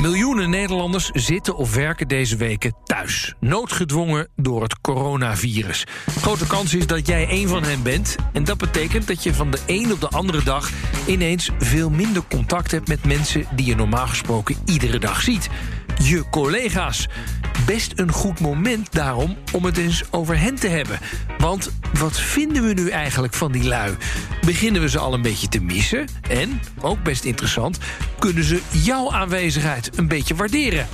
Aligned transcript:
Miljoenen 0.00 0.50
Nederlanders 0.50 1.10
zitten 1.12 1.56
of 1.56 1.74
werken 1.74 2.08
deze 2.08 2.36
weken 2.36 2.74
thuis. 2.84 3.34
Noodgedwongen 3.40 4.28
door 4.36 4.62
het 4.62 4.80
coronavirus. 4.80 5.86
Grote 6.20 6.46
kans 6.46 6.74
is 6.74 6.86
dat 6.86 7.06
jij 7.06 7.26
een 7.30 7.48
van 7.48 7.62
hen 7.62 7.82
bent. 7.82 8.16
En 8.32 8.44
dat 8.44 8.58
betekent 8.58 9.06
dat 9.06 9.22
je 9.22 9.34
van 9.34 9.50
de 9.50 9.58
een 9.66 9.92
op 9.92 10.00
de 10.00 10.08
andere 10.08 10.42
dag... 10.42 10.70
ineens 11.06 11.50
veel 11.58 11.90
minder 11.90 12.22
contact 12.30 12.70
hebt 12.70 12.88
met 12.88 13.04
mensen... 13.04 13.46
die 13.54 13.66
je 13.66 13.74
normaal 13.74 14.06
gesproken 14.06 14.56
iedere 14.64 14.98
dag 14.98 15.20
ziet. 15.20 15.48
Je 16.02 16.24
collega's. 16.30 17.08
Best 17.68 17.92
een 17.96 18.12
goed 18.12 18.40
moment 18.40 18.92
daarom 18.92 19.36
om 19.52 19.64
het 19.64 19.76
eens 19.76 20.02
over 20.10 20.38
hen 20.38 20.54
te 20.54 20.68
hebben. 20.68 20.98
Want 21.38 21.70
wat 21.98 22.20
vinden 22.20 22.62
we 22.62 22.72
nu 22.72 22.88
eigenlijk 22.88 23.34
van 23.34 23.52
die 23.52 23.64
lui? 23.64 23.96
Beginnen 24.40 24.82
we 24.82 24.88
ze 24.88 24.98
al 24.98 25.14
een 25.14 25.22
beetje 25.22 25.48
te 25.48 25.60
missen? 25.60 26.08
En, 26.28 26.60
ook 26.80 27.02
best 27.02 27.24
interessant, 27.24 27.78
kunnen 28.18 28.44
ze 28.44 28.60
jouw 28.70 29.12
aanwezigheid 29.12 29.98
een 29.98 30.08
beetje 30.08 30.34
waarderen? 30.34 30.86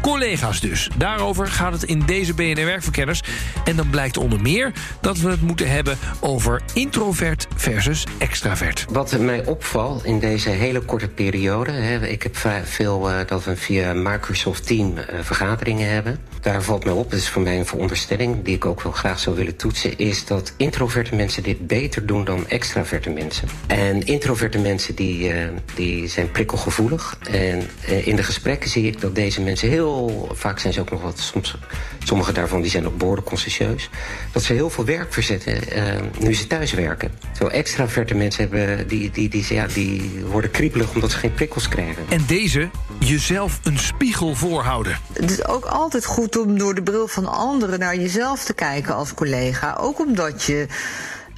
Collega's 0.00 0.60
dus. 0.60 0.90
Daarover 0.96 1.46
gaat 1.46 1.72
het 1.72 1.82
in 1.82 2.02
deze 2.06 2.34
BNR 2.34 2.64
Werkverkenners. 2.64 3.22
En 3.64 3.76
dan 3.76 3.90
blijkt 3.90 4.16
onder 4.16 4.40
meer 4.40 4.72
dat 5.00 5.18
we 5.18 5.30
het 5.30 5.40
moeten 5.40 5.70
hebben 5.70 5.98
over 6.20 6.62
introvert 6.74 7.46
versus 7.56 8.06
extravert. 8.18 8.86
Wat 8.90 9.18
mij 9.18 9.46
opvalt 9.46 10.04
in 10.04 10.18
deze 10.18 10.48
hele 10.48 10.80
korte 10.80 11.08
periode... 11.08 11.70
Hè, 11.70 12.06
ik 12.06 12.22
heb 12.22 12.36
veel 12.64 13.10
uh, 13.10 13.16
dat 13.26 13.44
we 13.44 13.56
via 13.56 13.92
Microsoft 13.92 14.66
Team 14.66 14.94
uh, 14.96 15.04
vergaderingen 15.20 15.90
hebben. 15.90 16.18
Daar 16.40 16.62
valt 16.62 16.84
mij 16.84 16.92
op, 16.92 17.10
dat 17.10 17.18
is 17.18 17.28
voor 17.28 17.42
mij 17.42 17.58
een 17.58 17.66
veronderstelling... 17.66 18.44
die 18.44 18.54
ik 18.54 18.64
ook 18.64 18.82
wel 18.82 18.92
graag 18.92 19.18
zou 19.18 19.36
willen 19.36 19.56
toetsen... 19.56 19.98
is 19.98 20.26
dat 20.26 20.52
introverte 20.56 21.14
mensen 21.14 21.42
dit 21.42 21.66
beter 21.66 22.06
doen 22.06 22.24
dan 22.24 22.48
extraverte 22.48 23.10
mensen. 23.10 23.48
En 23.66 24.06
introverte 24.06 24.58
mensen 24.58 24.94
die, 24.94 25.34
uh, 25.34 25.48
die 25.74 26.08
zijn 26.08 26.30
prikkelgevoelig. 26.30 27.18
En 27.30 27.62
in 28.04 28.16
de 28.16 28.22
gesprekken 28.22 28.70
zie 28.70 28.86
ik 28.86 29.00
dat 29.00 29.14
deze 29.14 29.40
mensen 29.40 29.68
heel 29.68 29.87
vaak 30.32 30.58
zijn 30.58 30.72
ze 30.72 30.80
ook 30.80 30.90
nog 30.90 31.02
wat, 31.02 31.18
soms, 31.18 31.56
sommige 32.04 32.32
daarvan 32.32 32.60
die 32.60 32.70
zijn 32.70 32.86
ook 32.86 32.96
behoorlijk 32.96 33.26
consciëntieus, 33.26 33.90
dat 34.32 34.42
ze 34.42 34.52
heel 34.52 34.70
veel 34.70 34.84
werk 34.84 35.12
verzetten 35.12 35.76
uh, 35.76 35.82
nu 36.18 36.34
ze 36.34 36.46
thuis 36.46 36.72
werken. 36.72 37.10
Zo 37.38 37.46
extraverte 37.46 38.14
mensen 38.14 38.48
hebben, 38.48 38.88
die, 38.88 39.10
die, 39.10 39.28
die, 39.28 39.54
ja, 39.54 39.66
die 39.66 40.10
worden 40.30 40.50
kriebelig 40.50 40.94
omdat 40.94 41.10
ze 41.10 41.18
geen 41.18 41.34
prikkels 41.34 41.68
krijgen. 41.68 42.04
En 42.08 42.24
deze, 42.26 42.70
jezelf 42.98 43.60
een 43.62 43.78
spiegel 43.78 44.34
voorhouden. 44.34 44.98
Het 45.12 45.30
is 45.30 45.46
ook 45.46 45.64
altijd 45.64 46.04
goed 46.04 46.38
om 46.38 46.58
door 46.58 46.74
de 46.74 46.82
bril 46.82 47.08
van 47.08 47.26
anderen 47.26 47.78
naar 47.78 47.96
jezelf 47.96 48.44
te 48.44 48.54
kijken 48.54 48.94
als 48.94 49.14
collega. 49.14 49.76
Ook 49.80 49.98
omdat 49.98 50.42
je 50.42 50.66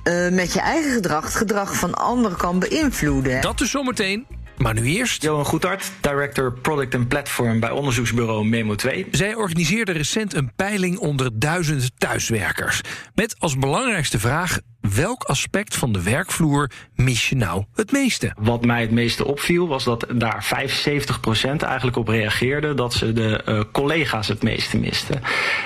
uh, 0.05 0.29
met 0.29 0.53
je 0.53 0.61
eigen 0.61 0.93
gedrag 0.93 1.25
het 1.25 1.35
gedrag 1.35 1.75
van 1.75 1.95
anderen 1.95 2.37
kan 2.37 2.59
beïnvloeden. 2.59 3.41
Dat 3.41 3.59
dus 3.59 3.71
zometeen 3.71 4.27
maar 4.61 4.75
nu 4.75 4.87
eerst. 4.87 5.23
Johan 5.23 5.45
Goedhart, 5.45 5.93
director 6.01 6.53
Product 6.53 6.95
and 6.95 7.09
Platform 7.09 7.61
bij 7.61 7.71
onderzoeksbureau 7.71 8.45
Memo 8.45 8.75
2. 8.75 9.07
Zij 9.11 9.35
organiseerde 9.35 9.93
recent 9.93 10.35
een 10.35 10.53
peiling 10.57 10.99
onder 10.99 11.39
duizend 11.39 11.91
thuiswerkers. 11.99 12.81
Met 13.15 13.37
als 13.39 13.59
belangrijkste 13.59 14.19
vraag: 14.19 14.59
welk 14.95 15.25
aspect 15.25 15.77
van 15.77 15.93
de 15.93 16.03
werkvloer 16.03 16.71
mis 16.95 17.29
je 17.29 17.37
nou 17.37 17.65
het 17.75 17.93
meeste? 17.93 18.33
Wat 18.39 18.65
mij 18.65 18.81
het 18.81 18.91
meeste 18.91 19.25
opviel 19.25 19.69
was 19.69 19.85
dat 19.85 20.07
daar 20.15 20.45
75% 20.45 21.57
eigenlijk 21.61 21.97
op 21.97 22.09
reageerde 22.09 22.75
dat 22.75 22.95
ze 22.95 23.13
de 23.13 23.43
uh, 23.49 23.61
collega's 23.73 24.29
het 24.29 24.43
meeste 24.43 24.79
misten. 24.79 25.23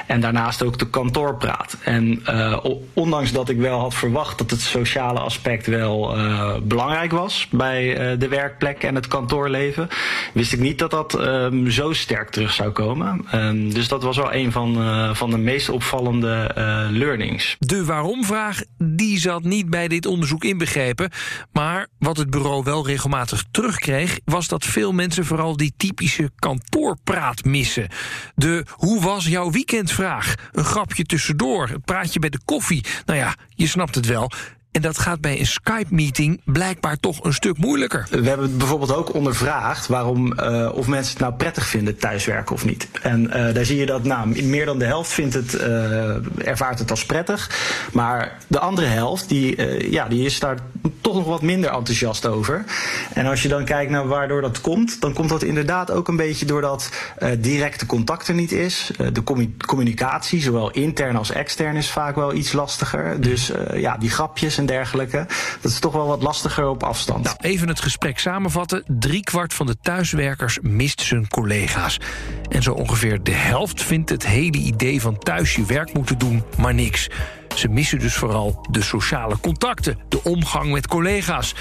En 0.06 0.20
daarnaast 0.20 0.62
ook 0.62 0.78
de 0.78 0.90
kantoorpraat. 0.90 1.76
En 1.82 2.22
uh, 2.28 2.64
ondanks 2.92 3.32
dat 3.32 3.48
ik 3.48 3.58
wel 3.58 3.78
had 3.78 3.94
verwacht 3.94 4.38
dat 4.38 4.50
het 4.50 4.60
sociale 4.60 5.18
aspect 5.18 5.66
wel 5.66 6.18
uh, 6.18 6.56
belangrijk 6.62 7.12
was 7.12 7.48
bij 7.50 8.16
de 8.18 8.28
werkplek 8.28 8.82
en 8.82 8.94
het 8.94 9.08
kantoorleven, 9.08 9.88
wist 10.32 10.52
ik 10.52 10.60
niet 10.60 10.78
dat 10.78 10.90
dat 10.90 11.20
um, 11.20 11.70
zo 11.70 11.92
sterk 11.92 12.30
terug 12.30 12.52
zou 12.52 12.70
komen. 12.70 13.26
Um, 13.34 13.74
dus 13.74 13.88
dat 13.88 14.02
was 14.02 14.16
wel 14.16 14.34
een 14.34 14.52
van, 14.52 14.76
van 15.16 15.30
de 15.30 15.38
meest 15.38 15.68
opvallende 15.68 16.50
learnings. 16.90 17.56
De 17.58 17.84
waarom-vraag 17.84 18.62
die 18.78 19.13
zat 19.18 19.42
niet 19.42 19.70
bij 19.70 19.88
dit 19.88 20.06
onderzoek 20.06 20.44
inbegrepen. 20.44 21.10
Maar 21.52 21.88
wat 21.98 22.16
het 22.16 22.30
bureau 22.30 22.62
wel 22.62 22.86
regelmatig 22.86 23.44
terugkreeg, 23.50 24.18
was 24.24 24.48
dat 24.48 24.64
veel 24.64 24.92
mensen 24.92 25.24
vooral 25.24 25.56
die 25.56 25.74
typische 25.76 26.30
kantoorpraat 26.38 27.44
missen. 27.44 27.88
De 28.34 28.64
hoe 28.70 29.02
was 29.02 29.26
jouw 29.26 29.50
weekendvraag? 29.50 30.34
Een 30.52 30.64
grapje 30.64 31.04
tussendoor, 31.04 31.70
een 31.70 31.80
praatje 31.80 32.18
bij 32.18 32.30
de 32.30 32.40
koffie. 32.44 32.84
Nou 33.04 33.18
ja, 33.18 33.34
je 33.48 33.66
snapt 33.66 33.94
het 33.94 34.06
wel. 34.06 34.30
En 34.74 34.82
dat 34.82 34.98
gaat 34.98 35.20
bij 35.20 35.40
een 35.40 35.46
Skype-meeting 35.46 36.40
blijkbaar 36.44 36.96
toch 37.00 37.24
een 37.24 37.32
stuk 37.32 37.58
moeilijker. 37.58 38.06
We 38.10 38.28
hebben 38.28 38.56
bijvoorbeeld 38.56 38.94
ook 38.94 39.14
ondervraagd 39.14 39.86
waarom 39.86 40.32
uh, 40.40 40.70
of 40.74 40.86
mensen 40.86 41.12
het 41.12 41.20
nou 41.20 41.34
prettig 41.34 41.66
vinden 41.66 41.96
thuiswerken 41.96 42.54
of 42.54 42.64
niet. 42.64 42.88
En 43.02 43.24
uh, 43.24 43.54
daar 43.54 43.64
zie 43.64 43.76
je 43.76 43.86
dat 43.86 44.04
nou, 44.04 44.42
meer 44.42 44.64
dan 44.64 44.78
de 44.78 44.84
helft 44.84 45.10
vindt 45.10 45.34
het, 45.34 45.54
uh, 45.54 46.46
ervaart 46.46 46.78
het 46.78 46.90
als 46.90 47.06
prettig. 47.06 47.50
Maar 47.92 48.38
de 48.46 48.58
andere 48.58 48.86
helft, 48.86 49.28
die, 49.28 49.90
ja, 49.90 50.08
die 50.08 50.24
is 50.24 50.40
daar 50.40 50.58
toch 51.00 51.14
nog 51.14 51.26
wat 51.26 51.42
minder 51.42 51.70
enthousiast 51.70 52.26
over. 52.26 52.64
En 53.12 53.26
als 53.26 53.42
je 53.42 53.48
dan 53.48 53.64
kijkt 53.64 53.90
naar 53.90 54.06
waardoor 54.06 54.40
dat 54.40 54.60
komt, 54.60 55.00
dan 55.00 55.12
komt 55.12 55.28
dat 55.28 55.42
inderdaad 55.42 55.90
ook 55.90 56.08
een 56.08 56.16
beetje 56.16 56.46
doordat 56.46 56.90
directe 57.38 57.86
contact 57.86 58.28
er 58.28 58.34
niet 58.34 58.52
is. 58.52 58.90
de 59.12 59.22
communicatie, 59.66 60.40
zowel 60.40 60.70
intern 60.70 61.16
als 61.16 61.30
extern, 61.30 61.76
is 61.76 61.90
vaak 61.90 62.14
wel 62.14 62.34
iets 62.34 62.52
lastiger. 62.52 63.20
Dus 63.20 63.52
ja, 63.74 63.96
die 63.96 64.10
grapjes 64.10 64.58
dergelijke. 64.66 65.26
Dat 65.60 65.70
is 65.72 65.78
toch 65.78 65.92
wel 65.92 66.06
wat 66.06 66.22
lastiger 66.22 66.68
op 66.68 66.82
afstand. 66.82 67.24
Nou, 67.24 67.36
even 67.40 67.68
het 67.68 67.80
gesprek 67.80 68.18
samenvatten. 68.18 68.84
Driekwart 68.86 69.54
van 69.54 69.66
de 69.66 69.76
thuiswerkers 69.82 70.58
mist 70.62 71.00
zijn 71.00 71.28
collega's. 71.28 72.00
En 72.48 72.62
zo 72.62 72.72
ongeveer 72.72 73.22
de 73.22 73.30
helft 73.30 73.82
vindt 73.82 74.10
het 74.10 74.26
hele 74.26 74.58
idee 74.58 75.00
van 75.00 75.18
thuis 75.18 75.54
je 75.54 75.64
werk 75.64 75.92
moeten 75.92 76.18
doen 76.18 76.42
maar 76.58 76.74
niks. 76.74 77.08
Ze 77.54 77.68
missen 77.68 77.98
dus 77.98 78.14
vooral 78.14 78.66
de 78.70 78.82
sociale 78.82 79.38
contacten, 79.40 79.98
de 80.08 80.22
omgang 80.22 80.72
met 80.72 80.86
collega's. 80.86 81.54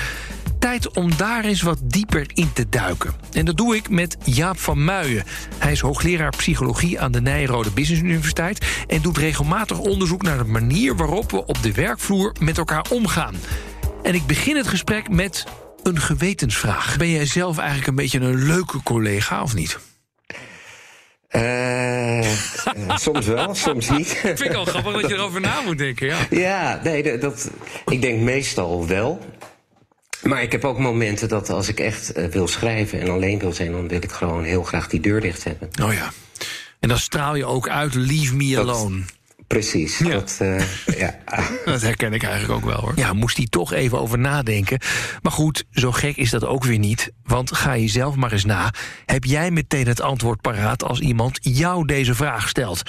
Tijd 0.63 0.94
om 0.94 1.18
daar 1.18 1.44
eens 1.44 1.62
wat 1.62 1.79
dieper 1.84 2.25
in 2.34 2.53
te 2.53 2.69
duiken. 2.69 3.13
En 3.31 3.46
dat 3.46 3.57
doe 3.57 3.75
ik 3.75 3.90
met 3.90 4.18
Jaap 4.24 4.59
van 4.59 4.84
Muijen. 4.84 5.24
Hij 5.57 5.72
is 5.72 5.79
hoogleraar 5.79 6.29
psychologie 6.29 7.00
aan 7.00 7.12
de 7.12 7.22
Nijrode 7.22 7.72
Business 7.72 8.01
Universiteit... 8.01 8.66
en 8.88 9.01
doet 9.01 9.18
regelmatig 9.18 9.79
onderzoek 9.79 10.22
naar 10.22 10.38
de 10.38 10.44
manier 10.44 10.96
waarop 10.96 11.31
we 11.31 11.46
op 11.46 11.63
de 11.63 11.74
werkvloer 11.74 12.35
met 12.40 12.57
elkaar 12.57 12.85
omgaan. 12.90 13.35
En 14.03 14.16
ik 14.16 14.25
begin 14.25 14.56
het 14.56 14.68
gesprek 14.68 15.09
met 15.09 15.46
een 15.84 16.00
gewetensvraag. 16.00 16.98
Ben 16.98 17.09
jij 17.09 17.25
zelf 17.25 17.57
eigenlijk 17.57 17.88
een 17.88 17.95
beetje 17.95 18.19
een 18.19 18.44
leuke 18.44 18.83
collega 18.83 19.42
of 19.42 19.54
niet? 19.54 19.80
Uh, 21.31 22.27
soms 22.95 23.25
wel, 23.25 23.56
soms 23.56 23.89
niet. 23.89 24.07
Vind 24.24 24.42
ik 24.42 24.54
al 24.54 24.66
grappig 24.66 25.01
dat 25.01 25.09
je 25.09 25.16
erover 25.16 25.42
na 25.42 25.62
moet 25.62 25.77
denken, 25.77 26.07
ja. 26.07 26.18
Ja, 26.30 26.80
nee, 26.83 27.18
dat, 27.18 27.51
ik 27.86 28.01
denk 28.01 28.19
meestal 28.19 28.88
wel. 28.88 29.21
Maar 30.24 30.42
ik 30.42 30.52
heb 30.52 30.66
ook 30.66 30.80
momenten 30.80 31.30
dat 31.30 31.50
als 31.50 31.68
ik 31.68 31.80
echt 31.80 32.18
uh, 32.18 32.25
wil 32.25 32.48
schrijven 32.48 33.00
en 33.00 33.10
alleen 33.10 33.40
wil 33.40 33.54
zijn... 33.54 33.72
dan 33.72 33.88
wil 33.88 34.04
ik 34.04 34.12
gewoon 34.12 34.44
heel 34.44 34.64
graag 34.64 34.88
die 34.88 35.00
deur 35.00 35.22
dicht 35.22 35.44
hebben. 35.44 35.70
Oh 35.84 35.94
ja. 35.94 36.12
En 36.80 36.90
dan 36.90 36.98
straal 36.98 37.36
je 37.36 37.46
ook 37.46 37.70
uit, 37.70 37.94
leave 37.94 38.36
me 38.36 38.60
alone. 38.60 39.02
Precies. 39.48 39.98
Ja. 39.98 40.10
Dat, 40.10 40.40
uh, 40.42 40.60
ja. 41.04 41.20
dat 41.66 41.81
herken 41.81 42.14
ik 42.14 42.24
eigenlijk 42.24 42.54
ook 42.54 42.72
wel 42.72 42.80
hoor. 42.80 42.94
Ja, 42.96 43.14
moest 43.14 43.38
hij 43.38 43.48
toch 43.50 43.74
even 43.74 44.00
over 44.00 44.20
nadenken. 44.20 44.80
Maar 45.22 45.31
goed, 45.31 45.66
zo 45.72 45.92
gek 45.92 46.18
is 46.18 46.30
dat 46.30 46.46
ook 46.46 46.64
weer 46.64 46.80
niet. 46.80 47.12
Want 47.24 47.56
ga 47.56 47.74
je 47.74 47.88
zelf 47.88 48.16
maar 48.16 48.31
eens 48.31 48.46
na. 48.46 48.74
Heb 49.06 49.24
jij 49.24 49.52
meteen 49.52 49.88
het 49.88 50.02
antwoord 50.02 50.42
paraat 50.42 50.84
als 50.84 51.00
iemand 51.00 51.40
jou 51.42 51.86
deze 51.86 52.16
vraag 52.16 52.50
stelt? 52.50 52.81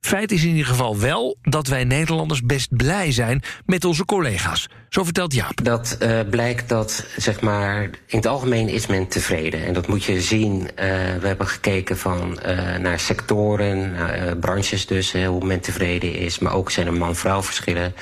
Feit 0.00 0.32
is 0.32 0.42
in 0.42 0.48
ieder 0.48 0.66
geval 0.66 0.98
wel 0.98 1.36
dat 1.42 1.66
wij 1.66 1.84
Nederlanders 1.84 2.42
best 2.42 2.76
blij 2.76 3.12
zijn 3.12 3.42
met 3.66 3.84
onze 3.84 4.04
collega's. 4.04 4.68
Zo 4.88 5.04
vertelt 5.04 5.34
Jaap. 5.34 5.64
Dat 5.64 5.96
uh, 6.02 6.20
blijkt 6.30 6.68
dat, 6.68 7.06
zeg 7.16 7.40
maar, 7.40 7.82
in 7.82 8.16
het 8.16 8.26
algemeen 8.26 8.68
is 8.68 8.86
men 8.86 9.08
tevreden. 9.08 9.64
En 9.64 9.72
dat 9.72 9.86
moet 9.86 10.04
je 10.04 10.20
zien. 10.20 10.60
Uh, 10.60 10.66
we 11.20 11.26
hebben 11.26 11.46
gekeken 11.46 11.98
van, 11.98 12.38
uh, 12.46 12.76
naar 12.76 12.98
sectoren, 12.98 13.96
branches 14.40 14.86
dus, 14.86 15.12
hoe 15.12 15.44
men 15.44 15.60
tevreden 15.60 16.14
is. 16.14 16.38
Maar 16.38 16.54
ook 16.54 16.70
zijn 16.70 16.86
er 16.86 16.92
man-vrouw 16.92 17.42
verschillen. 17.42 17.94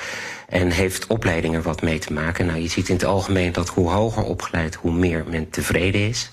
En 0.49 0.71
heeft 0.71 1.07
opleiding 1.07 1.55
er 1.55 1.61
wat 1.61 1.81
mee 1.81 1.99
te 1.99 2.13
maken. 2.13 2.45
Nou, 2.45 2.59
je 2.59 2.67
ziet 2.67 2.89
in 2.89 2.95
het 2.95 3.05
algemeen 3.05 3.51
dat 3.51 3.69
hoe 3.69 3.89
hoger 3.89 4.23
opgeleid, 4.23 4.75
hoe 4.75 4.93
meer 4.93 5.23
men 5.29 5.49
tevreden 5.49 6.07
is. 6.07 6.29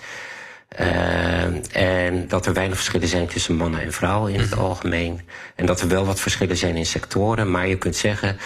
Uh, 0.80 1.76
en 1.76 2.28
dat 2.28 2.46
er 2.46 2.52
weinig 2.52 2.76
verschillen 2.76 3.08
zijn 3.08 3.26
tussen 3.26 3.56
mannen 3.56 3.82
en 3.82 3.92
vrouwen 3.92 4.32
in 4.32 4.40
het 4.40 4.50
mhm. 4.50 4.60
algemeen. 4.60 5.20
En 5.54 5.66
dat 5.66 5.80
er 5.80 5.88
wel 5.88 6.06
wat 6.06 6.20
verschillen 6.20 6.56
zijn 6.56 6.76
in 6.76 6.86
sectoren. 6.86 7.50
Maar 7.50 7.68
je 7.68 7.78
kunt 7.78 7.96
zeggen, 7.96 8.36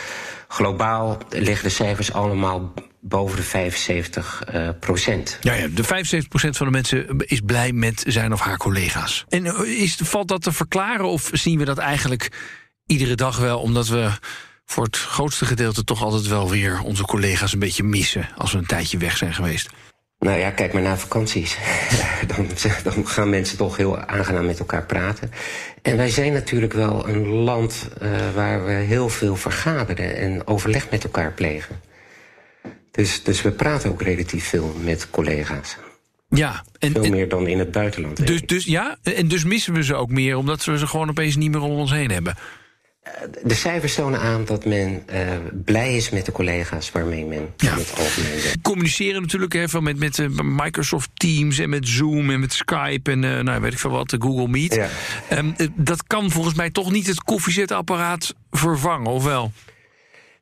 globaal 0.48 1.18
liggen 1.28 1.64
de 1.64 1.74
cijfers 1.74 2.12
allemaal 2.12 2.72
boven 3.00 3.36
de 3.36 3.42
75 3.42 4.42
uh, 4.54 4.68
procent. 4.80 5.38
Ja, 5.40 5.52
ja, 5.52 5.66
de 5.66 5.84
75 5.84 6.28
procent 6.28 6.56
van 6.56 6.66
de 6.66 6.72
mensen 6.72 7.06
is 7.18 7.40
blij 7.40 7.72
met 7.72 8.04
zijn 8.06 8.32
of 8.32 8.40
haar 8.40 8.56
collega's. 8.56 9.24
En 9.28 9.46
eh, 9.46 9.82
is, 9.82 9.98
valt 10.02 10.28
dat 10.28 10.42
te 10.42 10.52
verklaren 10.52 11.08
of 11.08 11.30
zien 11.32 11.58
we 11.58 11.64
dat 11.64 11.78
eigenlijk 11.78 12.28
iedere 12.86 13.14
dag 13.14 13.38
wel... 13.38 13.60
omdat 13.60 13.88
we 13.88 14.10
voor 14.64 14.84
het 14.84 14.96
grootste 14.96 15.44
gedeelte 15.44 15.84
toch 15.84 16.02
altijd 16.02 16.26
wel 16.26 16.50
weer 16.50 16.80
onze 16.80 17.02
collega's 17.02 17.52
een 17.52 17.58
beetje 17.58 17.82
missen... 17.82 18.28
als 18.36 18.52
we 18.52 18.58
een 18.58 18.66
tijdje 18.66 18.98
weg 18.98 19.16
zijn 19.16 19.34
geweest? 19.34 19.70
Nou 20.18 20.38
ja, 20.38 20.50
kijk 20.50 20.72
maar 20.72 20.82
naar 20.82 20.98
vakanties. 20.98 21.58
dan, 22.34 22.46
dan, 22.82 23.06
gaan 23.06 23.30
mensen 23.30 23.56
toch 23.56 23.76
heel 23.76 23.98
aangenaam 23.98 24.46
met 24.46 24.58
elkaar 24.58 24.86
praten. 24.86 25.30
En 25.82 25.96
wij 25.96 26.10
zijn 26.10 26.32
natuurlijk 26.32 26.72
wel 26.72 27.08
een 27.08 27.26
land 27.26 27.88
uh, 28.02 28.10
waar 28.34 28.64
we 28.64 28.72
heel 28.72 29.08
veel 29.08 29.36
vergaderen 29.36 30.16
en 30.16 30.46
overleg 30.46 30.90
met 30.90 31.04
elkaar 31.04 31.32
plegen. 31.32 31.80
Dus, 32.90 33.22
dus 33.22 33.42
we 33.42 33.50
praten 33.50 33.90
ook 33.90 34.02
relatief 34.02 34.44
veel 34.44 34.76
met 34.84 35.10
collega's. 35.10 35.76
Ja, 36.28 36.64
en, 36.78 36.92
veel 36.92 37.10
meer 37.10 37.28
dan 37.28 37.46
in 37.46 37.58
het 37.58 37.72
buitenland. 37.72 38.26
Dus, 38.26 38.42
dus 38.42 38.64
ja, 38.64 38.96
en 39.02 39.28
dus 39.28 39.44
missen 39.44 39.72
we 39.72 39.84
ze 39.84 39.94
ook 39.94 40.10
meer, 40.10 40.36
omdat 40.36 40.64
we 40.64 40.78
ze 40.78 40.86
gewoon 40.86 41.08
opeens 41.08 41.36
niet 41.36 41.50
meer 41.50 41.60
om 41.60 41.70
ons 41.70 41.90
heen 41.90 42.10
hebben 42.10 42.36
de 43.42 43.54
cijfers 43.54 43.94
tonen 43.94 44.20
aan 44.20 44.44
dat 44.44 44.64
men 44.64 45.02
uh, 45.12 45.20
blij 45.64 45.96
is 45.96 46.10
met 46.10 46.26
de 46.26 46.32
collega's 46.32 46.90
waarmee 46.90 47.24
men 47.24 47.50
ja. 47.56 47.72
in 47.72 47.78
het 47.78 47.94
algemeen 47.98 48.42
werkt. 48.42 48.60
Communiceren 48.62 49.22
natuurlijk 49.22 49.54
even 49.54 49.82
met, 49.82 49.98
met 49.98 50.18
uh, 50.18 50.28
Microsoft 50.42 51.10
Teams 51.14 51.58
en 51.58 51.68
met 51.68 51.88
Zoom 51.88 52.30
en 52.30 52.40
met 52.40 52.52
Skype 52.52 53.10
en 53.10 53.22
uh, 53.22 53.40
nou, 53.40 53.60
weet 53.60 53.72
ik 53.72 53.78
veel 53.78 53.90
wat, 53.90 54.16
Google 54.18 54.48
Meet. 54.48 54.74
Ja. 54.74 54.88
Um, 55.38 55.54
dat 55.74 56.06
kan 56.06 56.30
volgens 56.30 56.54
mij 56.54 56.70
toch 56.70 56.90
niet 56.90 57.06
het 57.06 57.22
koffiezetapparaat 57.22 58.34
vervangen, 58.50 59.10
of 59.10 59.24
wel? 59.24 59.52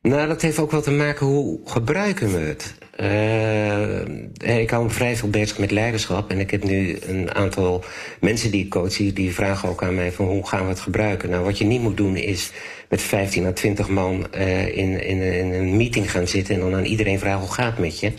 Nou, 0.06 0.28
dat 0.28 0.42
heeft 0.42 0.58
ook 0.58 0.70
wel 0.70 0.82
te 0.82 0.90
maken 0.90 1.26
hoe 1.26 1.58
gebruiken 1.64 2.32
we 2.32 2.38
het. 2.38 2.74
Uh, 3.00 4.60
ik 4.60 4.70
hou 4.70 4.84
me 4.84 4.90
vrij 4.90 5.16
veel 5.16 5.30
bezig 5.30 5.58
met 5.58 5.70
leiderschap. 5.70 6.30
En 6.30 6.40
ik 6.40 6.50
heb 6.50 6.64
nu 6.64 6.98
een 7.06 7.34
aantal 7.34 7.84
mensen 8.20 8.50
die 8.50 8.64
ik 8.64 8.70
coach... 8.70 8.96
die 8.96 9.34
vragen 9.34 9.68
ook 9.68 9.82
aan 9.82 9.94
mij 9.94 10.12
van 10.12 10.26
hoe 10.26 10.46
gaan 10.46 10.62
we 10.62 10.68
het 10.68 10.80
gebruiken. 10.80 11.30
Nou, 11.30 11.44
wat 11.44 11.58
je 11.58 11.64
niet 11.64 11.80
moet 11.80 11.96
doen 11.96 12.16
is 12.16 12.52
met 12.88 13.02
15 13.02 13.46
à 13.46 13.52
20 13.52 13.88
man 13.88 14.34
in, 14.34 15.02
in, 15.02 15.20
in, 15.20 15.52
een 15.52 15.76
meeting 15.76 16.10
gaan 16.10 16.28
zitten... 16.28 16.54
en 16.54 16.60
dan 16.60 16.74
aan 16.74 16.84
iedereen 16.84 17.18
vragen 17.18 17.40
hoe 17.40 17.52
gaat 17.52 17.70
het 17.70 17.78
met 17.78 18.00
je. 18.00 18.12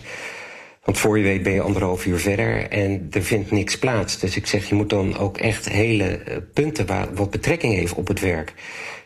Want 0.83 0.99
voor 0.99 1.17
je 1.17 1.23
weet 1.23 1.43
ben 1.43 1.53
je 1.53 1.61
anderhalf 1.61 2.05
uur 2.05 2.19
verder 2.19 2.69
en 2.69 3.07
er 3.11 3.23
vindt 3.23 3.51
niks 3.51 3.77
plaats. 3.77 4.19
Dus 4.19 4.35
ik 4.35 4.47
zeg, 4.47 4.69
je 4.69 4.75
moet 4.75 4.89
dan 4.89 5.17
ook 5.17 5.37
echt 5.37 5.69
hele 5.69 6.03
eh, 6.03 6.37
punten... 6.53 6.85
waar 6.85 7.13
wat 7.13 7.31
betrekking 7.31 7.73
heeft 7.73 7.93
op 7.93 8.07
het 8.07 8.19
werk... 8.19 8.53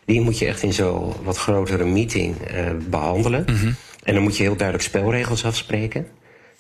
die 0.06 0.22
moet 0.22 0.40
je 0.40 0.46
echt 0.46 0.64
in 0.64 0.74
zo'n 0.74 1.14
wat 1.24 1.38
grotere 1.38 1.86
meeting 1.86 2.36
uh, 2.54 2.70
behandelen... 2.90 3.46
Mm 3.48 3.56
-hmm. 3.56 3.76
En 4.04 4.14
dan 4.14 4.24
moet 4.24 4.38
je 4.38 4.44
heel 4.44 4.56
duidelijk 4.56 4.88
spelregels 4.88 5.46
afspreken. 5.46 6.08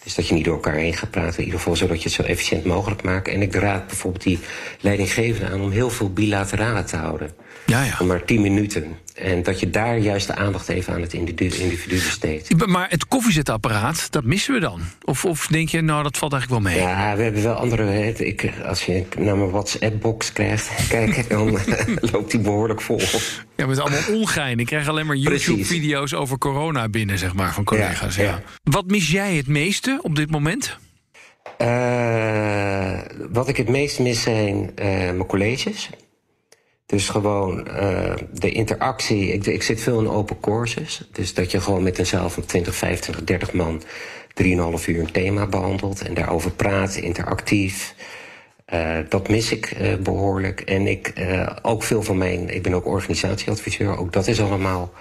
Dus 0.03 0.15
dat 0.15 0.27
je 0.27 0.33
niet 0.33 0.45
door 0.45 0.53
elkaar 0.53 0.75
heen 0.75 0.93
gaat 0.93 1.11
praten. 1.11 1.38
In 1.38 1.43
ieder 1.43 1.59
geval 1.59 1.75
zodat 1.75 1.97
je 1.97 2.03
het 2.03 2.13
zo 2.13 2.23
efficiënt 2.23 2.65
mogelijk 2.65 3.03
maakt. 3.03 3.27
En 3.27 3.41
ik 3.41 3.55
raad 3.55 3.88
bijvoorbeeld 3.88 4.23
die 4.23 4.39
leidinggevende 4.81 5.51
aan 5.51 5.61
om 5.61 5.71
heel 5.71 5.89
veel 5.89 6.13
bilaterale 6.13 6.83
te 6.83 6.95
houden. 6.95 7.31
Ja, 7.66 7.84
ja. 7.84 8.04
Maar 8.04 8.25
tien 8.25 8.42
minuten. 8.42 8.98
En 9.13 9.44
dat 9.44 9.60
je 9.60 9.69
daar 9.69 9.98
juist 9.98 10.28
de 10.28 10.36
aandacht 10.36 10.69
even 10.69 10.94
aan 10.94 11.02
het 11.02 11.13
individu, 11.13 11.88
besteedt. 11.88 12.66
Maar 12.66 12.90
het 12.90 13.08
koffiezetapparaat, 13.08 14.12
dat 14.12 14.24
missen 14.24 14.54
we 14.54 14.60
dan? 14.60 14.81
Of, 15.04 15.25
of 15.25 15.48
denk 15.48 15.69
je, 15.69 15.81
nou, 15.81 16.04
dat 16.04 16.18
valt 16.18 16.34
eigenlijk 16.34 16.63
wel 16.63 16.74
mee? 16.74 16.81
Ja, 16.81 17.16
we 17.16 17.24
hebben 17.24 17.44
wel 17.44 17.54
andere... 17.54 18.13
Ik, 18.13 18.52
als 18.66 18.86
je 18.86 19.06
naar 19.18 19.38
mijn 19.38 19.50
WhatsApp-box 19.50 20.34
krijgt, 20.34 20.69
kijk, 20.90 21.30
dan 21.30 21.58
loopt 22.12 22.31
die 22.31 22.40
behoorlijk 22.40 22.81
vol. 22.81 23.02
Ja, 23.56 23.66
met 23.66 23.80
allemaal 23.80 24.04
ongein. 24.12 24.60
Ik 24.60 24.66
krijg 24.66 24.88
alleen 24.88 25.06
maar 25.06 25.16
YouTube-video's 25.16 26.13
over 26.13 26.38
corona 26.38 26.90
binnen, 26.90 27.18
zeg 27.18 27.34
maar, 27.34 27.54
van 27.54 27.63
collega's. 27.63 28.16
Ja, 28.16 28.24
ja. 28.24 28.42
Wat 28.63 28.86
mis 28.86 29.12
jij 29.12 29.36
het 29.36 29.48
meeste 29.48 30.00
op 30.02 30.16
dit 30.16 30.31
moment? 30.31 30.78
Uh, 31.62 33.00
wat 33.31 33.48
ik 33.48 33.58
het 33.58 33.69
meest 33.69 34.00
mis 34.00 34.22
zijn 34.22 34.56
uh, 34.56 34.86
mijn 34.86 35.25
colleges. 35.25 35.90
Dus 36.91 37.09
gewoon 37.09 37.67
uh, 37.67 38.13
de 38.33 38.51
interactie. 38.51 39.33
Ik, 39.33 39.45
ik 39.45 39.63
zit 39.63 39.81
veel 39.81 39.99
in 39.99 40.09
open 40.09 40.39
courses. 40.39 41.07
Dus 41.11 41.33
dat 41.33 41.51
je 41.51 41.61
gewoon 41.61 41.83
met 41.83 41.97
een 41.97 42.05
zaal 42.05 42.29
van 42.29 42.45
20, 42.45 42.75
25, 42.75 43.23
30 43.23 43.53
man 43.53 43.81
3,5 44.43 44.45
uur 44.85 44.99
een 44.99 45.11
thema 45.11 45.47
behandelt 45.47 46.01
en 46.01 46.13
daarover 46.13 46.51
praat, 46.51 46.95
interactief. 46.95 47.95
Uh, 48.73 48.97
dat 49.09 49.29
mis 49.29 49.51
ik 49.51 49.77
uh, 49.81 49.95
behoorlijk. 49.95 50.61
En 50.61 50.88
ik 50.88 51.13
ook 51.61 51.83
veel 51.83 52.03
van 52.03 52.17
mijn. 52.17 52.49
Ik 52.49 52.61
ben 52.61 52.73
ook 52.73 52.85
organisatieadviseur. 52.85 53.97
Ook 53.97 54.13
dat 54.13 54.27
is 54.27 54.41
allemaal 54.41 54.91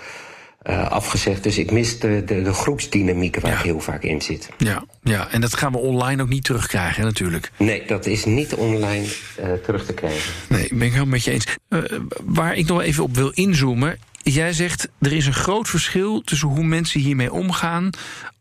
uh, 0.63 0.91
afgezegd. 0.91 1.43
Dus 1.43 1.59
ik 1.59 1.71
mis 1.71 1.99
de, 1.99 2.23
de, 2.27 2.43
de 2.43 2.53
groepsdynamiek 2.53 3.41
waar 3.41 3.51
ja. 3.51 3.59
ik 3.59 3.65
heel 3.65 3.81
vaak 3.81 4.03
in 4.03 4.23
zit. 4.23 4.49
Ja, 4.59 4.85
ja, 5.03 5.31
en 5.31 5.41
dat 5.41 5.57
gaan 5.57 5.73
we 5.73 5.79
online 5.79 6.23
ook 6.23 6.29
niet 6.29 6.45
terugkrijgen, 6.45 7.05
natuurlijk. 7.05 7.51
Nee, 7.57 7.87
dat 7.87 8.07
is 8.07 8.25
niet 8.25 8.55
online 8.55 9.05
uh, 9.41 9.53
terug 9.53 9.87
te 9.87 9.93
krijgen. 9.93 10.33
Nee, 10.49 10.69
ben 10.69 10.83
ik 10.83 10.93
helemaal 10.93 11.07
met 11.07 11.25
je 11.25 11.31
eens. 11.31 11.47
Uh, 11.69 11.83
waar 12.25 12.55
ik 12.55 12.67
nog 12.67 12.81
even 12.81 13.03
op 13.03 13.15
wil 13.15 13.31
inzoomen. 13.31 13.99
Jij 14.23 14.53
zegt, 14.53 14.89
er 14.99 15.13
is 15.13 15.27
een 15.27 15.33
groot 15.33 15.69
verschil 15.69 16.21
tussen 16.21 16.49
hoe 16.49 16.65
mensen 16.65 17.01
hiermee 17.01 17.33
omgaan... 17.33 17.91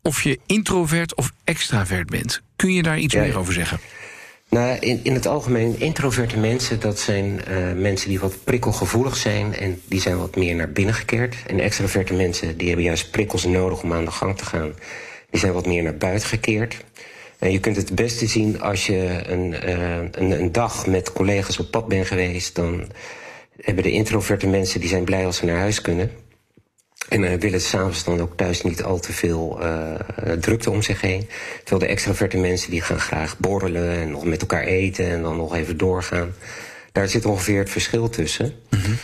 of 0.02 0.22
je 0.22 0.38
introvert 0.46 1.14
of 1.14 1.32
extravert 1.44 2.10
bent. 2.10 2.42
Kun 2.56 2.72
je 2.72 2.82
daar 2.82 2.98
iets 2.98 3.14
ja, 3.14 3.20
meer 3.20 3.38
over 3.38 3.52
zeggen? 3.52 3.78
Nou, 4.50 4.78
in, 4.78 5.00
in 5.02 5.14
het 5.14 5.26
algemeen, 5.26 5.80
introverte 5.80 6.38
mensen, 6.38 6.80
dat 6.80 6.98
zijn 6.98 7.40
uh, 7.50 7.72
mensen 7.72 8.08
die 8.08 8.20
wat 8.20 8.44
prikkelgevoelig 8.44 9.16
zijn 9.16 9.54
en 9.54 9.80
die 9.88 10.00
zijn 10.00 10.18
wat 10.18 10.36
meer 10.36 10.54
naar 10.54 10.72
binnen 10.72 10.94
gekeerd. 10.94 11.36
En 11.46 11.60
extraverte 11.60 12.14
mensen, 12.14 12.56
die 12.56 12.66
hebben 12.66 12.84
juist 12.84 13.10
prikkels 13.10 13.44
nodig 13.44 13.82
om 13.82 13.92
aan 13.92 14.04
de 14.04 14.10
gang 14.10 14.38
te 14.38 14.44
gaan. 14.44 14.72
Die 15.30 15.40
zijn 15.40 15.52
wat 15.52 15.66
meer 15.66 15.82
naar 15.82 15.96
buiten 15.96 16.28
gekeerd. 16.28 16.84
En 17.38 17.52
je 17.52 17.60
kunt 17.60 17.76
het 17.76 17.94
beste 17.94 18.26
zien 18.26 18.60
als 18.60 18.86
je 18.86 19.22
een, 19.26 19.52
uh, 19.52 19.96
een, 20.10 20.30
een 20.30 20.52
dag 20.52 20.86
met 20.86 21.12
collega's 21.12 21.58
op 21.58 21.70
pad 21.70 21.88
bent 21.88 22.06
geweest. 22.06 22.54
Dan 22.54 22.86
hebben 23.60 23.84
de 23.84 23.92
introverte 23.92 24.46
mensen, 24.46 24.80
die 24.80 24.88
zijn 24.88 25.04
blij 25.04 25.26
als 25.26 25.36
ze 25.36 25.44
naar 25.44 25.58
huis 25.58 25.80
kunnen. 25.80 26.10
En 27.10 27.22
uh, 27.22 27.34
willen 27.34 27.60
s'avonds 27.60 28.04
dan 28.04 28.20
ook 28.20 28.36
thuis 28.36 28.62
niet 28.62 28.82
al 28.82 28.98
te 28.98 29.12
veel 29.12 29.58
uh, 29.62 29.94
drukte 30.40 30.70
om 30.70 30.82
zich 30.82 31.00
heen. 31.00 31.28
Terwijl 31.58 31.80
de 31.80 31.86
extraverte 31.86 32.36
mensen 32.36 32.70
die 32.70 32.80
gaan 32.80 33.00
graag 33.00 33.38
borrelen 33.38 33.90
en 33.90 34.10
nog 34.10 34.24
met 34.24 34.40
elkaar 34.40 34.62
eten 34.62 35.06
en 35.06 35.22
dan 35.22 35.36
nog 35.36 35.54
even 35.54 35.76
doorgaan. 35.76 36.34
Daar 36.92 37.08
zit 37.08 37.24
ongeveer 37.24 37.58
het 37.58 37.70
verschil 37.70 38.08
tussen. 38.08 38.54
Mm 38.70 38.80
-hmm. 38.80 38.96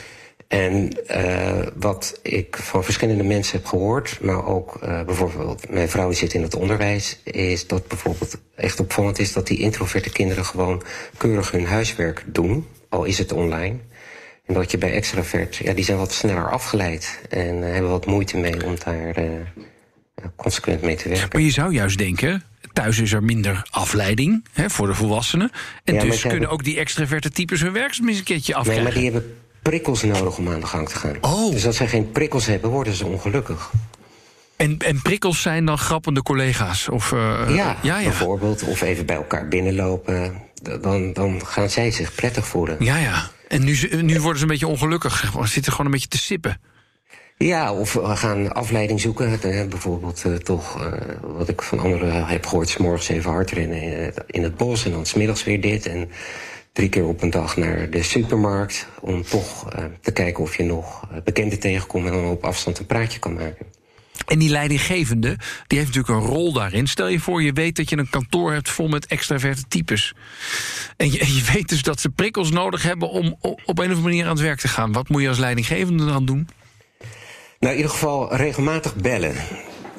En 0.48 0.92
uh, 1.10 1.66
wat 1.75 2.18
ik 2.22 2.56
van 2.56 2.84
verschillende 2.84 3.25
mensen 3.25 3.56
heb 3.56 3.66
gehoord, 3.66 4.18
maar 4.20 4.46
ook 4.46 4.78
uh, 4.82 5.02
bijvoorbeeld 5.02 5.70
mijn 5.70 5.88
vrouw 5.88 6.12
zit 6.12 6.34
in 6.34 6.42
het 6.42 6.54
onderwijs, 6.54 7.20
is 7.25 7.66
dat 7.66 7.88
bijvoorbeeld 7.88 8.38
echt 8.54 8.80
opvallend 8.80 9.18
is 9.18 9.32
dat 9.32 9.46
die 9.46 9.58
introverte 9.58 10.10
kinderen 10.10 10.44
gewoon 10.44 10.82
keurig 11.16 11.50
hun 11.50 11.66
huiswerk 11.66 12.25
doen, 12.26 12.66
al 12.88 13.04
is 13.04 13.18
het 13.18 13.32
online. 13.32 13.78
En 14.46 14.54
dat 14.54 14.70
je 14.70 14.78
bij 14.78 14.92
extravert, 14.92 15.56
ja, 15.56 15.72
die 15.72 15.84
zijn 15.84 15.98
wat 15.98 16.12
sneller 16.12 16.50
afgeleid. 16.50 17.20
En 17.30 17.56
uh, 17.56 17.72
hebben 17.72 17.90
wat 17.90 18.06
moeite 18.06 18.36
mee 18.36 18.64
om 18.64 18.74
daar 18.84 19.18
uh, 19.18 19.30
consequent 20.36 20.82
mee 20.82 20.96
te 20.96 21.08
werken. 21.08 21.28
Maar 21.32 21.40
je 21.40 21.50
zou 21.50 21.72
juist 21.72 21.98
denken, 21.98 22.42
thuis 22.72 22.98
is 22.98 23.12
er 23.12 23.22
minder 23.22 23.66
afleiding 23.70 24.44
hè, 24.52 24.70
voor 24.70 24.86
de 24.86 24.94
volwassenen. 24.94 25.50
En 25.84 25.94
ja, 25.94 26.00
dus 26.00 26.10
kunnen 26.10 26.30
hebben... 26.30 26.50
ook 26.50 26.64
die 26.64 26.78
extraverte 26.78 27.30
types 27.30 27.60
hun 27.60 27.72
werk 27.72 27.98
eens 27.98 28.18
een 28.18 28.24
keertje 28.24 28.54
afkrijgen. 28.54 28.84
Nee, 28.84 28.92
maar 28.92 29.02
die 29.02 29.12
hebben 29.12 29.38
prikkels 29.62 30.02
nodig 30.02 30.38
om 30.38 30.48
aan 30.48 30.60
de 30.60 30.66
gang 30.66 30.88
te 30.88 30.96
gaan. 30.96 31.16
Oh. 31.20 31.50
Dus 31.50 31.66
als 31.66 31.76
zij 31.76 31.88
geen 31.88 32.10
prikkels 32.10 32.46
hebben, 32.46 32.70
worden 32.70 32.92
ze 32.92 33.06
ongelukkig. 33.06 33.70
En, 34.56 34.78
en 34.78 35.02
prikkels 35.02 35.42
zijn 35.42 35.64
dan 35.64 35.78
grappende 35.78 36.22
collega's? 36.22 36.88
Of, 36.88 37.12
uh, 37.12 37.18
ja, 37.48 37.76
ja, 37.82 37.98
ja, 37.98 38.02
bijvoorbeeld. 38.02 38.62
Of 38.62 38.80
even 38.80 39.06
bij 39.06 39.16
elkaar 39.16 39.48
binnenlopen. 39.48 40.42
Dan, 40.80 41.12
dan 41.12 41.46
gaan 41.46 41.70
zij 41.70 41.90
zich 41.90 42.14
prettig 42.14 42.46
voelen. 42.46 42.76
Ja, 42.78 42.96
ja. 42.96 43.30
En 43.48 43.64
nu, 43.64 44.02
nu 44.02 44.20
worden 44.20 44.36
ze 44.36 44.42
een 44.42 44.50
beetje 44.50 44.66
ongelukkig. 44.66 45.32
Ze 45.42 45.46
zitten 45.46 45.72
gewoon 45.72 45.86
een 45.86 45.92
beetje 45.92 46.08
te 46.08 46.18
sippen. 46.18 46.60
Ja, 47.38 47.72
of 47.72 47.92
we 47.92 48.16
gaan 48.16 48.52
afleiding 48.52 49.00
zoeken. 49.00 49.40
bijvoorbeeld 49.68 50.22
uh, 50.26 50.34
toch, 50.34 50.82
uh, 50.82 50.92
wat 51.22 51.48
ik 51.48 51.62
van 51.62 51.78
anderen 51.78 52.26
heb 52.26 52.46
gehoord... 52.46 52.68
s 52.68 52.76
morgens 52.76 53.08
even 53.08 53.30
hard 53.30 53.50
rennen 53.50 54.12
in 54.26 54.42
het, 54.42 54.56
bos 54.56 54.84
en 54.84 54.90
dan 54.90 55.06
smiddags 55.06 55.44
weer 55.44 55.60
dit. 55.60 55.86
En 55.86 56.10
drie 56.72 56.88
keer 56.88 57.04
op 57.04 57.22
een 57.22 57.30
dag 57.30 57.56
naar 57.56 57.90
de 57.90 58.02
supermarkt. 58.02 58.86
Om 59.00 59.22
toch 59.22 59.68
te 60.00 60.12
kijken 60.12 60.42
of 60.42 60.56
je 60.56 60.62
nog 60.62 61.08
bekenden 61.24 61.58
tegenkomt 61.58 62.06
en 62.06 62.12
dan 62.12 62.24
op 62.24 62.44
afstand 62.44 62.78
een 62.78 62.86
praatje 62.86 63.18
kan 63.18 63.34
maken. 63.34 63.66
En 64.26 64.38
die 64.38 64.50
leidinggevende, 64.50 65.37
die 65.66 65.78
heeft 65.78 65.94
natuurlijk 65.94 66.20
een 66.25 66.35
rol 66.35 66.52
daarin. 66.52 66.87
Stel 66.87 67.08
je 67.08 67.20
voor, 67.20 67.42
je 67.42 67.52
weet 67.52 67.76
dat 67.76 67.90
je 67.90 67.96
een 67.96 68.11
kantoor 68.11 68.52
hebt 68.52 68.70
vol 68.70 68.88
met 68.88 69.06
extraverte 69.06 69.64
types. 69.68 70.14
En 70.96 71.12
je, 71.12 71.18
je 71.37 71.50
weet 71.52 71.68
dus 71.68 71.82
dat 71.82 72.00
ze 72.00 72.08
prikkels 72.08 72.50
nodig 72.50 72.82
hebben 72.82 73.08
om 73.08 73.37
op 73.40 73.58
een 73.66 73.66
of 73.66 73.78
andere 73.78 74.00
manier 74.00 74.25
aan 74.25 74.30
het 74.30 74.40
werk 74.40 74.61
te 74.61 74.68
gaan. 74.68 74.92
Wat 74.92 75.08
moet 75.08 75.23
je 75.23 75.28
als 75.28 75.38
leidinggevende 75.38 76.04
dan 76.04 76.25
doen? 76.25 76.49
Nou, 77.58 77.73
in 77.73 77.76
ieder 77.76 77.90
geval 77.90 78.37
regelmatig 78.37 78.94
bellen. 78.96 79.35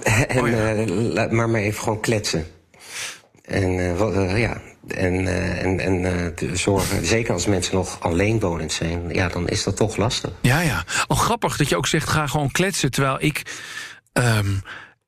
en, 0.04 0.40
Oh 0.40 0.50
ja. 0.50 0.74
uh, 0.74 1.32
maar 1.32 1.50
maar 1.50 1.62
even 1.62 1.84
gewoon 1.84 2.00
kletsen. 2.00 2.46
En 3.42 3.74
uh, 3.74 4.38
ja, 4.40 4.62
en, 4.88 5.28
en, 5.62 5.80
en 5.80 6.34
zorgen, 6.58 7.06
zeker 7.06 7.34
als 7.34 7.46
mensen 7.46 7.76
nog 7.76 7.98
alleenwonend 8.00 8.72
zijn, 8.72 9.10
ja, 9.10 9.28
dan 9.28 9.50
is 9.50 9.64
dat 9.64 9.76
toch 9.76 9.98
lastig. 9.98 10.32
Ja, 10.42 10.62
ja. 10.62 10.84
Al 11.08 11.16
grappig 11.16 11.58
dat 11.58 11.70
je 11.70 11.78
ook 11.78 11.88
zegt, 11.88 12.10
ga 12.10 12.28
gewoon 12.28 12.52
kletsen. 12.52 12.92
Terwijl 12.92 13.18
ik 13.20 13.42
um, 14.18 14.62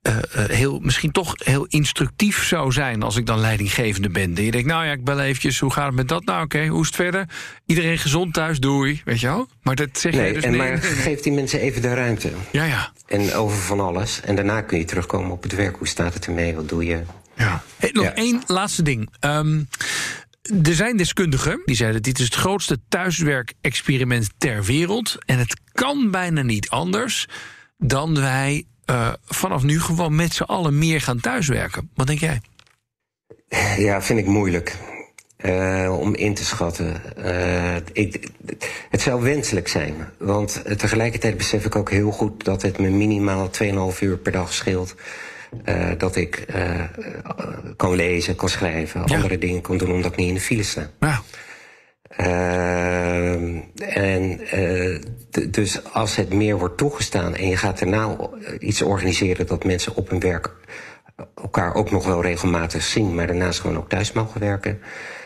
uh, 0.08 0.16
uh, 0.16 0.46
heel, 0.46 0.80
misschien 0.80 1.12
toch 1.12 1.34
heel 1.38 1.66
instructief 1.66 2.44
zou 2.44 2.72
zijn 2.72 3.04
als 3.04 3.16
ik 3.16 3.25
dan 3.25 3.39
leidinggevende 3.39 4.10
ben. 4.10 4.36
En 4.36 4.44
je 4.44 4.51
denkt, 4.51 4.68
nou 4.68 4.86
ja, 4.86 4.92
ik 4.92 5.04
bel 5.04 5.20
eventjes, 5.20 5.60
hoe 5.60 5.72
gaat 5.72 5.86
het 5.86 5.96
met 5.96 6.08
dat? 6.08 6.25
Nou 6.25 6.44
oké, 6.44 6.56
okay, 6.56 6.68
hoe 6.70 6.82
is 6.82 6.88
het 6.88 6.96
verder? 6.96 7.30
Iedereen 7.66 7.98
gezond 7.98 8.34
thuis, 8.34 8.60
doei, 8.60 9.01
weet 9.06 9.20
je 9.20 9.28
wel? 9.28 9.48
Maar 9.62 9.75
dat 9.75 9.89
zeg 9.92 10.13
nee, 10.13 10.28
je 10.28 10.34
dus 10.34 10.44
en 10.44 10.50
nee, 10.51 10.60
Maar 10.60 10.78
geef 10.82 11.20
die 11.20 11.32
mensen 11.32 11.60
even 11.60 11.82
de 11.82 11.94
ruimte. 11.94 12.32
Ja, 12.51 12.63
ja. 12.63 12.92
En 13.08 13.34
over 13.34 13.58
van 13.58 13.80
alles. 13.80 14.22
En 14.22 14.36
daarna 14.36 14.62
kun 14.62 14.78
je 14.78 14.86
terugkomen 14.86 15.32
op 15.32 15.44
het 15.44 15.56
werk. 15.56 15.75
Hoe 15.75 15.88
staat 15.88 16.13
het 16.13 16.25
ermee? 16.25 16.56
Wat 16.56 16.70
doe 16.70 16.86
je? 16.86 17.01
Ja. 17.36 17.63
Hey, 17.78 17.89
nog 17.94 18.04
Ja. 18.04 18.13
één 18.13 18.42
laatste 18.46 18.84
ding. 18.84 19.10
Um, 19.20 19.68
er 20.63 20.75
zijn 20.75 20.98
deskundigen 20.98 21.62
die 21.66 21.75
zeiden: 21.75 22.01
dit 22.01 22.20
is 22.20 22.25
het 22.25 22.36
grootste 22.36 22.80
thuiswerkexperiment 22.89 24.30
ter 24.38 24.63
wereld. 24.63 25.18
En 25.25 25.38
het 25.38 25.60
kan 25.72 26.12
bijna 26.12 26.42
niet 26.42 26.70
anders 26.70 27.28
dan 27.78 28.20
wij 28.20 28.66
uh, 28.89 29.13
vanaf 29.25 29.63
nu 29.63 29.79
gewoon 29.79 30.15
met 30.15 30.34
z'n 30.34 30.43
allen 30.43 30.77
meer 30.77 31.01
gaan 31.01 31.19
thuiswerken. 31.19 31.89
Wat 31.96 32.08
denk 32.08 32.19
jij? 32.19 32.41
Ja, 33.77 34.01
vind 34.01 34.19
ik 34.19 34.25
moeilijk. 34.25 34.75
Uh, 35.46 35.98
om 36.00 36.15
in 36.15 36.34
te 36.34 36.46
schatten. 36.46 37.01
Uh, 37.17 37.75
ik, 37.93 38.29
het 38.89 39.01
zou 39.01 39.22
wenselijk 39.22 39.67
zijn. 39.67 39.96
Want 40.17 40.62
tegelijkertijd 40.77 41.38
besef 41.38 41.65
ik 41.65 41.75
ook 41.75 41.89
heel 41.89 42.12
goed 42.12 42.43
dat 42.43 42.62
het 42.62 42.79
me 42.79 42.89
minimaal 42.89 43.50
2,5 43.93 44.00
uur 44.00 44.17
per 44.17 44.31
dag 44.31 44.53
scheelt. 44.53 44.96
Uh, 45.65 45.91
dat 45.98 46.15
ik 46.15 46.46
kan 47.75 47.96
lezen, 47.96 48.36
kan 48.36 48.50
schrijven, 48.50 49.01
Ja. 49.05 49.15
andere 49.15 49.38
dingen 49.38 49.62
kan 49.62 49.77
doen 49.77 49.91
omdat 49.91 50.12
ik 50.12 50.17
niet 50.17 50.27
in 50.27 50.34
de 50.34 50.39
file 50.41 50.63
sta. 50.63 50.89
Ja. 51.00 51.22
Uh, 52.18 53.34
en 53.98 54.39
d- 55.30 55.54
dus 55.54 55.84
als 55.94 56.16
het 56.16 56.34
meer 56.34 56.58
wordt 56.60 56.78
toegestaan 56.78 57.36
en 57.36 57.48
je 57.48 57.58
gaat 57.58 57.80
daarna 57.80 58.16
iets 58.60 58.82
organiseren 58.82 59.48
dat 59.48 59.63
mensen 59.63 59.96
op 59.96 60.10
hun 60.10 60.20
werk 60.20 60.56
elkaar 61.36 61.74
ook 61.74 61.92
nog 61.92 62.06
wel 62.06 62.22
regelmatig 62.22 62.84
zien, 62.84 63.16
maar 63.16 63.28
daarnaast 63.28 63.60
gewoon 63.60 63.78
ook 63.78 63.89
thuis 63.89 64.12
mogen 64.12 64.39
werken, 64.39 64.80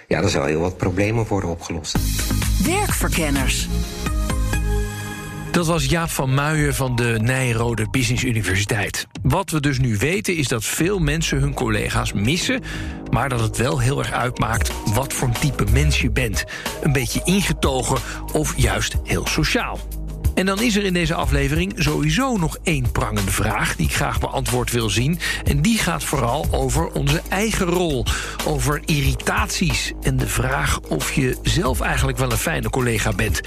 ja, 0.08 0.22
dan 0.22 0.30
zal 0.30 0.46
heel 0.46 0.60
wat 0.60 0.78
problemen 0.78 1.28
worden 1.28 1.50
opgelost. 1.50 1.98
Werkverkenners. 2.66 3.68
Dat 5.52 5.68
was 5.68 5.86
Jaap 5.86 6.10
van 6.10 6.34
Muijen 6.34 6.76
van 6.76 6.96
de 6.96 7.18
Nijrode 7.22 7.90
Business 7.90 8.24
Universiteit. 8.24 9.08
Wat 9.24 9.50
we 9.50 9.60
dus 9.60 9.80
nu 9.80 9.98
weten 9.98 10.36
is 10.36 10.48
dat 10.48 10.66
veel 10.66 11.00
mensen 11.00 11.40
hun 11.40 11.54
collega's 11.54 12.14
missen... 12.14 12.62
maar 13.12 13.30
dat 13.30 13.40
het 13.40 13.58
wel 13.58 13.80
heel 13.80 14.00
erg 14.00 14.12
uitmaakt 14.12 14.72
wat 14.94 15.14
voor 15.14 15.32
type 15.32 15.66
mens 15.72 16.02
je 16.02 16.12
bent. 16.12 16.44
Een 16.82 16.92
beetje 16.92 17.22
ingetogen 17.24 17.98
of 18.34 18.58
juist 18.58 18.96
heel 19.04 19.28
sociaal. 19.28 19.80
En 20.34 20.46
dan 20.46 20.62
is 20.62 20.76
er 20.76 20.84
in 20.84 20.94
deze 20.94 21.14
aflevering 21.14 21.74
sowieso 21.78 22.38
nog 22.38 22.58
één 22.64 22.92
prangende 22.92 23.32
vraag... 23.32 23.76
die 23.76 23.86
ik 23.86 23.96
graag 23.96 24.20
beantwoord 24.20 24.72
wil 24.72 24.90
zien. 24.90 25.20
En 25.44 25.62
die 25.62 25.78
gaat 25.78 26.04
vooral 26.04 26.48
over 26.52 26.88
onze 26.88 27.22
eigen 27.30 27.66
rol. 27.66 28.06
Over 28.46 28.82
irritaties 28.86 29.94
en 30.02 30.18
de 30.18 30.28
vraag 30.28 30.80
of 30.80 31.12
je 31.12 31.38
zelf 31.42 31.82
eigenlijk 31.82 32.18
wel 32.18 32.32
een 32.32 32.38
fijne 32.38 32.70
collega 32.70 33.12
bent. 33.14 33.42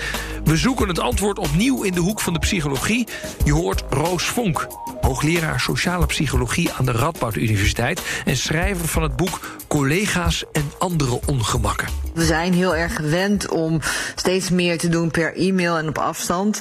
We 0.45 0.57
zoeken 0.57 0.89
het 0.89 0.99
antwoord 0.99 1.39
opnieuw 1.39 1.83
in 1.83 1.93
de 1.93 2.01
hoek 2.01 2.21
van 2.21 2.33
de 2.33 2.39
psychologie. 2.39 3.07
Je 3.45 3.53
hoort 3.53 3.85
Roos 3.91 4.25
Vonk, 4.25 4.67
hoogleraar 5.01 5.61
sociale 5.61 6.07
psychologie... 6.07 6.73
aan 6.73 6.85
de 6.85 6.93
Radboud 6.93 7.37
Universiteit... 7.37 8.01
en 8.25 8.37
schrijver 8.37 8.89
van 8.89 9.03
het 9.03 9.17
boek 9.17 9.41
Collega's 9.69 10.45
en 10.53 10.71
andere 10.79 11.21
ongemakken. 11.27 11.89
We 12.15 12.25
zijn 12.25 12.53
heel 12.53 12.77
erg 12.77 12.97
gewend 12.97 13.49
om 13.49 13.81
steeds 14.15 14.51
meer 14.51 14.79
te 14.79 14.89
doen 14.89 15.11
per 15.11 15.37
e-mail 15.37 15.79
en 15.79 15.89
op 15.89 15.99
afstand. 15.99 16.61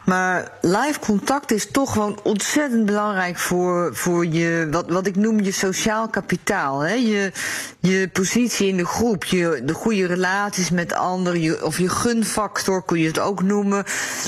Maar 0.11 0.51
live 0.61 0.99
contact 0.99 1.51
is 1.51 1.71
toch 1.71 1.91
gewoon 1.93 2.19
ontzettend 2.23 2.85
belangrijk 2.85 3.37
voor, 3.37 3.95
voor 3.95 4.25
je, 4.25 4.67
wat, 4.71 4.89
wat 4.89 5.07
ik 5.07 5.15
noem 5.15 5.39
je 5.39 5.51
sociaal 5.51 6.07
kapitaal. 6.07 6.79
Hè? 6.79 6.93
Je, 6.93 7.31
je 7.79 8.09
positie 8.13 8.67
in 8.67 8.77
de 8.77 8.85
groep, 8.85 9.23
je, 9.23 9.61
de 9.65 9.73
goede 9.73 10.05
relaties 10.05 10.69
met 10.69 10.93
anderen, 10.93 11.41
je, 11.41 11.65
of 11.65 11.77
je 11.77 11.89
gunfactor 11.89 12.85
kun 12.85 12.99
je 12.99 13.07
het 13.07 13.19
ook 13.19 13.43
noemen. 13.43 13.83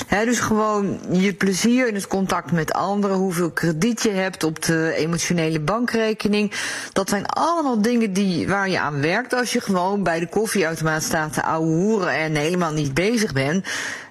Hè? 0.06 0.24
Dus 0.24 0.40
gewoon 0.40 1.00
je 1.10 1.32
plezier 1.34 1.88
in 1.88 1.94
het 1.94 2.06
contact 2.06 2.52
met 2.52 2.72
anderen, 2.72 3.16
hoeveel 3.16 3.50
krediet 3.50 4.02
je 4.02 4.10
hebt 4.10 4.44
op 4.44 4.62
de 4.62 4.94
emotionele 4.96 5.60
bankrekening. 5.60 6.52
Dat 6.92 7.08
zijn 7.08 7.26
allemaal 7.26 7.82
dingen 7.82 8.12
die, 8.12 8.48
waar 8.48 8.68
je 8.68 8.80
aan 8.80 9.00
werkt 9.00 9.34
als 9.34 9.52
je 9.52 9.60
gewoon 9.60 10.02
bij 10.02 10.20
de 10.20 10.28
koffieautomaat 10.28 11.02
staat 11.02 11.32
te 11.32 11.42
ouwe 11.42 11.66
hoeren 11.66 12.12
en 12.12 12.34
helemaal 12.34 12.72
niet 12.72 12.94
bezig 12.94 13.32
bent 13.32 13.66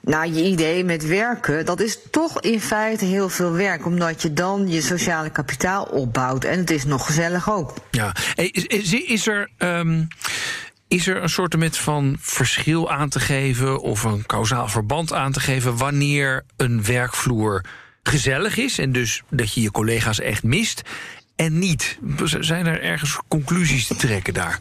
naar 0.05 0.27
je 0.27 0.43
idee 0.43 0.83
met 0.83 1.07
werken, 1.07 1.62
dat 1.65 1.79
is 1.79 1.97
toch 2.11 2.41
in 2.41 2.61
feite 2.61 3.05
heel 3.05 3.29
veel 3.29 3.51
werk, 3.51 3.85
omdat 3.85 4.21
je 4.21 4.33
dan 4.33 4.69
je 4.69 4.81
sociale 4.81 5.29
kapitaal 5.29 5.83
opbouwt. 5.83 6.43
En 6.43 6.59
het 6.59 6.69
is 6.71 6.85
nog 6.85 7.05
gezellig 7.05 7.49
ook. 7.51 7.73
Ja, 7.91 8.15
is, 8.35 8.65
is, 8.65 8.93
is 8.93 9.27
er. 9.27 9.49
Um, 9.57 10.07
is 10.87 11.07
er 11.07 11.23
een 11.23 11.29
soort 11.29 11.57
met 11.57 11.77
van 11.77 12.17
verschil 12.19 12.91
aan 12.91 13.09
te 13.09 13.19
geven 13.19 13.81
of 13.81 14.03
een 14.03 14.25
kausaal 14.25 14.67
verband 14.67 15.13
aan 15.13 15.31
te 15.31 15.39
geven 15.39 15.77
wanneer 15.77 16.45
een 16.57 16.83
werkvloer 16.83 17.65
gezellig 18.03 18.57
is 18.57 18.77
en 18.79 18.91
dus 18.91 19.21
dat 19.29 19.53
je 19.53 19.61
je 19.61 19.71
collega's 19.71 20.19
echt 20.19 20.43
mist 20.43 20.81
en 21.35 21.59
niet? 21.59 21.97
Zijn 22.39 22.65
er 22.65 22.81
ergens 22.81 23.19
conclusies 23.27 23.87
te 23.87 23.95
trekken 23.95 24.33
daar? 24.33 24.59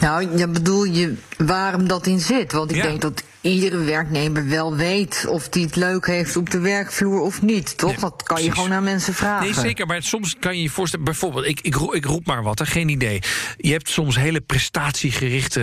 Nou, 0.00 0.38
ja, 0.38 0.46
bedoel 0.46 0.84
je 0.84 1.14
waarom 1.38 1.88
dat 1.88 2.06
in 2.06 2.20
zit? 2.20 2.52
Want 2.52 2.70
ik 2.70 2.76
Ja. 2.76 2.82
denk 2.82 3.00
dat 3.00 3.22
iedere 3.40 3.84
werknemer 3.84 4.48
wel 4.48 4.76
weet 4.76 5.24
of 5.28 5.48
die 5.48 5.64
het 5.64 5.76
leuk 5.76 6.06
heeft 6.06 6.36
op 6.36 6.50
de 6.50 6.58
werkvloer 6.58 7.20
of 7.20 7.42
niet. 7.42 7.78
Toch? 7.78 7.90
Nee, 7.90 8.00
dat 8.00 8.22
kan 8.22 8.42
je 8.42 8.52
gewoon 8.52 8.72
aan 8.72 8.84
mensen 8.84 9.14
vragen. 9.14 9.44
Nee, 9.44 9.54
zeker. 9.54 9.86
Maar 9.86 10.02
soms 10.02 10.36
kan 10.38 10.56
je 10.56 10.62
je 10.62 10.70
voorstellen... 10.70 11.04
Bijvoorbeeld, 11.04 11.46
ik, 11.46 11.60
ik, 11.60 11.74
roep, 11.74 11.94
ik 11.94 12.04
roep 12.04 12.26
maar 12.26 12.42
wat, 12.42 12.58
hè, 12.58 12.66
geen 12.66 12.88
idee. 12.88 13.22
Je 13.56 13.72
hebt 13.72 13.88
soms 13.88 14.16
hele 14.16 14.40
prestatiegerichte 14.40 15.60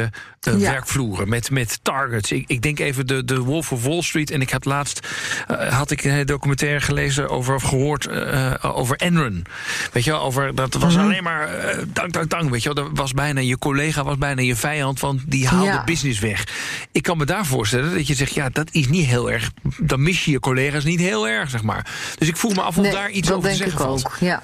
uh, 0.47 0.59
Ja. 0.59 0.71
werkvloeren 0.71 1.29
met, 1.29 1.51
met 1.51 1.79
targets. 1.81 2.31
Ik, 2.31 2.43
ik 2.47 2.61
denk 2.61 2.79
even 2.79 3.07
de, 3.07 3.23
de 3.25 3.39
Wolf 3.39 3.71
of 3.71 3.83
Wall 3.83 4.01
Street. 4.01 4.31
En 4.31 4.41
ik 4.41 4.49
had 4.49 4.65
laatst 4.65 5.07
uh, 5.51 5.73
had 5.77 5.91
ik 5.91 6.03
een 6.03 6.25
documentaire 6.25 6.79
gelezen 6.81 7.29
over 7.29 7.55
of 7.55 7.63
gehoord 7.63 8.07
uh, 8.07 8.53
over 8.61 8.95
Enron. 8.97 9.45
Weet 9.91 10.03
je 10.03 10.11
wel, 10.11 10.21
over, 10.21 10.55
dat 10.55 10.73
was 10.73 10.95
Mhm. 10.95 11.03
alleen 11.03 11.23
maar 11.23 11.49
dank, 11.93 12.13
dank, 12.13 12.29
dank. 12.29 12.49
Weet 12.49 12.63
je 12.63 12.73
wel, 12.73 12.83
dat 12.85 12.97
was 12.97 13.13
bijna 13.13 13.39
je 13.41 13.57
collega, 13.57 14.03
was 14.03 14.17
bijna 14.17 14.41
je 14.41 14.55
vijand, 14.55 14.99
want 14.99 15.21
die 15.25 15.47
haalde 15.47 15.65
Ja. 15.65 15.83
business 15.83 16.19
weg. 16.19 16.43
Ik 16.91 17.03
kan 17.03 17.17
me 17.17 17.25
daar 17.25 17.45
voorstellen 17.69 17.97
dat 17.97 18.07
je 18.07 18.13
zegt, 18.13 18.33
ja, 18.33 18.49
dat 18.49 18.67
is 18.71 18.87
niet 18.87 19.05
heel 19.05 19.31
erg. 19.31 19.51
Dan 19.77 20.01
mis 20.03 20.25
je 20.25 20.31
je 20.31 20.39
collega's 20.39 20.83
niet 20.83 20.99
heel 20.99 21.27
erg, 21.27 21.49
zeg 21.49 21.63
maar. 21.63 21.85
Dus 22.17 22.27
ik 22.27 22.37
voel 22.37 22.51
me 22.51 22.61
af 22.61 22.77
of 22.77 22.83
Nee, 22.83 22.91
daar 22.91 23.09
iets 23.09 23.31
over 23.31 23.41
te 23.49 23.57
denk 23.57 23.69
zeggen 23.69 23.87
valt. 23.87 24.05
ook. 24.05 24.17
Ja. 24.19 24.43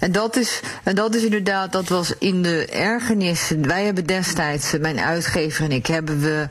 En 0.00 0.12
dat, 0.12 0.36
is, 0.36 0.60
en 0.84 0.94
dat 0.94 1.14
is 1.14 1.22
inderdaad, 1.22 1.72
dat 1.72 1.88
was 1.88 2.14
in 2.18 2.42
de 2.42 2.66
ergernissen. 2.66 3.66
Wij 3.66 3.84
hebben 3.84 4.06
destijds, 4.06 4.72
mijn 4.80 4.98
uitgever 5.00 5.64
en 5.64 5.72
ik, 5.72 5.86
hebben 5.86 6.20
we 6.20 6.48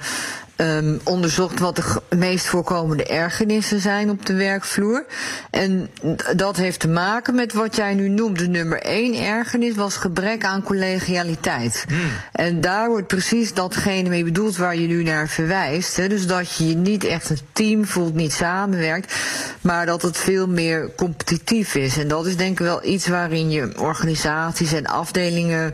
um, 0.58 1.00
onderzocht 1.04 1.60
wat 1.60 1.76
de 1.76 2.16
meest 2.16 2.46
voorkomende 2.46 3.06
ergernissen 3.06 3.80
zijn 3.80 4.10
op 4.10 4.26
de 4.26 4.34
werkvloer. 4.34 5.06
En 5.50 5.90
dat 6.36 6.58
heeft 6.58 6.80
te 6.80 6.88
maken 6.88 7.36
met 7.36 7.54
wat 7.54 7.76
jij 7.76 7.94
nu 7.94 8.10
noemt. 8.10 8.40
De 8.40 8.48
nummer 8.48 8.82
één 8.82 9.26
ergernis 9.26 9.76
was 9.76 9.98
gebrek 9.98 10.44
aan 10.46 10.64
collegialiteit. 10.64 11.86
Hmm. 11.88 12.00
En 12.32 12.62
daar 12.62 12.90
wordt 12.90 13.08
precies 13.08 13.54
datgene 13.54 14.10
mee 14.10 14.24
bedoeld 14.24 14.58
waar 14.58 14.76
je 14.76 14.88
nu 14.88 15.04
naar 15.04 15.28
verwijst. 15.28 15.96
Hè? 15.96 16.08
Dus 16.08 16.28
dat 16.28 16.56
je 16.56 16.68
je 16.68 16.76
niet 16.76 17.04
echt 17.04 17.30
een 17.30 17.40
team 17.52 17.86
voelt, 17.86 18.14
niet 18.14 18.34
samenwerkt, 18.34 19.16
maar 19.62 19.86
dat 19.86 20.02
het 20.02 20.18
veel 20.18 20.48
meer 20.48 20.92
competitief 20.96 21.76
is. 21.76 21.98
En 21.98 22.08
dat 22.08 22.26
is 22.26 22.38
denk 22.38 22.52
ik 22.52 22.66
wel 22.66 22.86
iets 22.86 23.08
waarin 23.08 23.50
je 23.50 23.72
organisaties 23.80 24.74
en 24.74 24.86
afdelingen 24.86 25.74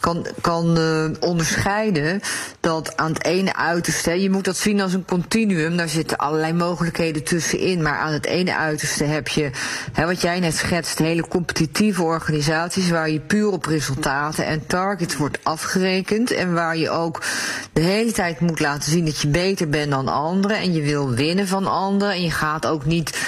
kan, 0.00 0.26
kan 0.40 0.78
uh, 0.78 1.10
onderscheiden. 1.20 2.20
Dat 2.60 2.96
aan 2.96 3.12
het 3.12 3.24
ene 3.24 3.56
uiterste, 3.56 4.17
je 4.20 4.30
moet 4.30 4.44
dat 4.44 4.56
zien 4.56 4.80
als 4.80 4.92
een 4.92 5.04
continuum. 5.04 5.76
Daar 5.76 5.88
zitten 5.88 6.16
allerlei 6.16 6.52
mogelijkheden 6.52 7.24
tussenin. 7.24 7.82
Maar 7.82 7.98
aan 7.98 8.12
het 8.12 8.26
ene 8.26 8.56
uiterste 8.56 9.04
heb 9.04 9.28
je, 9.28 9.50
hè, 9.92 10.06
wat 10.06 10.20
jij 10.20 10.40
net 10.40 10.54
schetst, 10.54 10.98
hele 10.98 11.28
competitieve 11.28 12.02
organisaties 12.02 12.90
waar 12.90 13.10
je 13.10 13.20
puur 13.20 13.50
op 13.50 13.64
resultaten 13.64 14.46
en 14.46 14.66
targets 14.66 15.16
wordt 15.16 15.38
afgerekend. 15.42 16.30
En 16.30 16.54
waar 16.54 16.76
je 16.76 16.90
ook 16.90 17.22
de 17.72 17.80
hele 17.80 18.12
tijd 18.12 18.40
moet 18.40 18.60
laten 18.60 18.90
zien 18.92 19.04
dat 19.04 19.20
je 19.20 19.28
beter 19.28 19.68
bent 19.68 19.90
dan 19.90 20.08
anderen. 20.08 20.56
En 20.56 20.72
je 20.72 20.82
wil 20.82 21.10
winnen 21.10 21.48
van 21.48 21.66
anderen. 21.66 22.14
En 22.14 22.22
je 22.22 22.30
gaat 22.30 22.66
ook 22.66 22.84
niet 22.84 23.18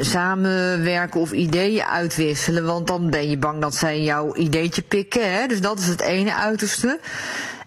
samenwerken 0.00 1.20
of 1.20 1.32
ideeën 1.32 1.84
uitwisselen. 1.84 2.64
Want 2.64 2.86
dan 2.86 3.10
ben 3.10 3.30
je 3.30 3.38
bang 3.38 3.60
dat 3.60 3.74
zij 3.74 4.02
jouw 4.02 4.34
ideetje 4.34 4.82
pikken. 4.82 5.32
Hè? 5.32 5.46
Dus 5.46 5.60
dat 5.60 5.78
is 5.78 5.86
het 5.86 6.00
ene 6.00 6.34
uiterste. 6.34 7.00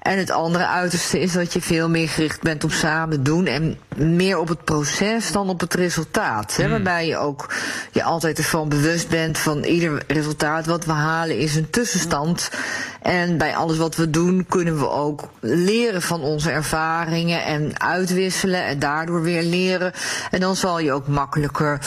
En 0.07 0.17
het 0.17 0.31
andere 0.31 0.67
uiterste 0.67 1.19
is 1.19 1.31
dat 1.31 1.53
je 1.53 1.61
veel 1.61 1.89
meer 1.89 2.09
gericht 2.09 2.41
bent 2.41 2.63
op 2.63 2.71
samen 2.71 3.23
doen 3.23 3.45
en 3.45 3.77
meer 3.95 4.37
op 4.37 4.47
het 4.47 4.63
proces 4.63 5.31
dan 5.31 5.49
op 5.49 5.59
het 5.59 5.73
resultaat. 5.73 6.55
Hè? 6.55 6.69
Waarbij 6.69 7.07
je 7.07 7.17
ook 7.17 7.53
je 7.91 8.03
altijd 8.03 8.37
ervan 8.37 8.69
bewust 8.69 9.09
bent 9.09 9.37
van 9.37 9.63
ieder 9.63 10.03
resultaat 10.07 10.65
wat 10.65 10.85
we 10.85 10.91
halen 10.91 11.37
is 11.37 11.55
een 11.55 11.69
tussenstand. 11.69 12.49
En 13.01 13.37
bij 13.37 13.55
alles 13.55 13.77
wat 13.77 13.95
we 13.95 14.09
doen 14.09 14.45
kunnen 14.49 14.79
we 14.79 14.89
ook 14.89 15.29
leren 15.39 16.01
van 16.01 16.21
onze 16.21 16.51
ervaringen 16.51 17.43
en 17.43 17.79
uitwisselen 17.79 18.63
en 18.63 18.79
daardoor 18.79 19.21
weer 19.21 19.43
leren. 19.43 19.91
En 20.31 20.39
dan 20.39 20.55
zal 20.55 20.79
je 20.79 20.91
ook 20.91 21.07
makkelijker 21.07 21.79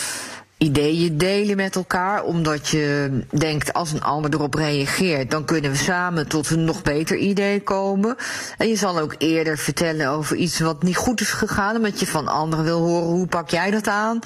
ideeën 0.62 1.18
delen 1.18 1.56
met 1.56 1.76
elkaar, 1.76 2.22
omdat 2.22 2.68
je 2.68 3.10
denkt 3.30 3.72
als 3.72 3.92
een 3.92 4.02
ander 4.02 4.34
erop 4.34 4.54
reageert, 4.54 5.30
dan 5.30 5.44
kunnen 5.44 5.70
we 5.70 5.76
samen 5.76 6.28
tot 6.28 6.50
een 6.50 6.64
nog 6.64 6.82
beter 6.82 7.16
idee 7.16 7.62
komen. 7.62 8.16
En 8.58 8.68
je 8.68 8.76
zal 8.76 8.98
ook 8.98 9.14
eerder 9.18 9.58
vertellen 9.58 10.08
over 10.08 10.36
iets 10.36 10.60
wat 10.60 10.82
niet 10.82 10.96
goed 10.96 11.20
is 11.20 11.30
gegaan, 11.30 11.76
omdat 11.76 12.00
je 12.00 12.06
van 12.06 12.28
anderen 12.28 12.64
wil 12.64 12.78
horen 12.78 13.08
hoe 13.08 13.26
pak 13.26 13.50
jij 13.50 13.70
dat 13.70 13.88
aan. 13.88 14.18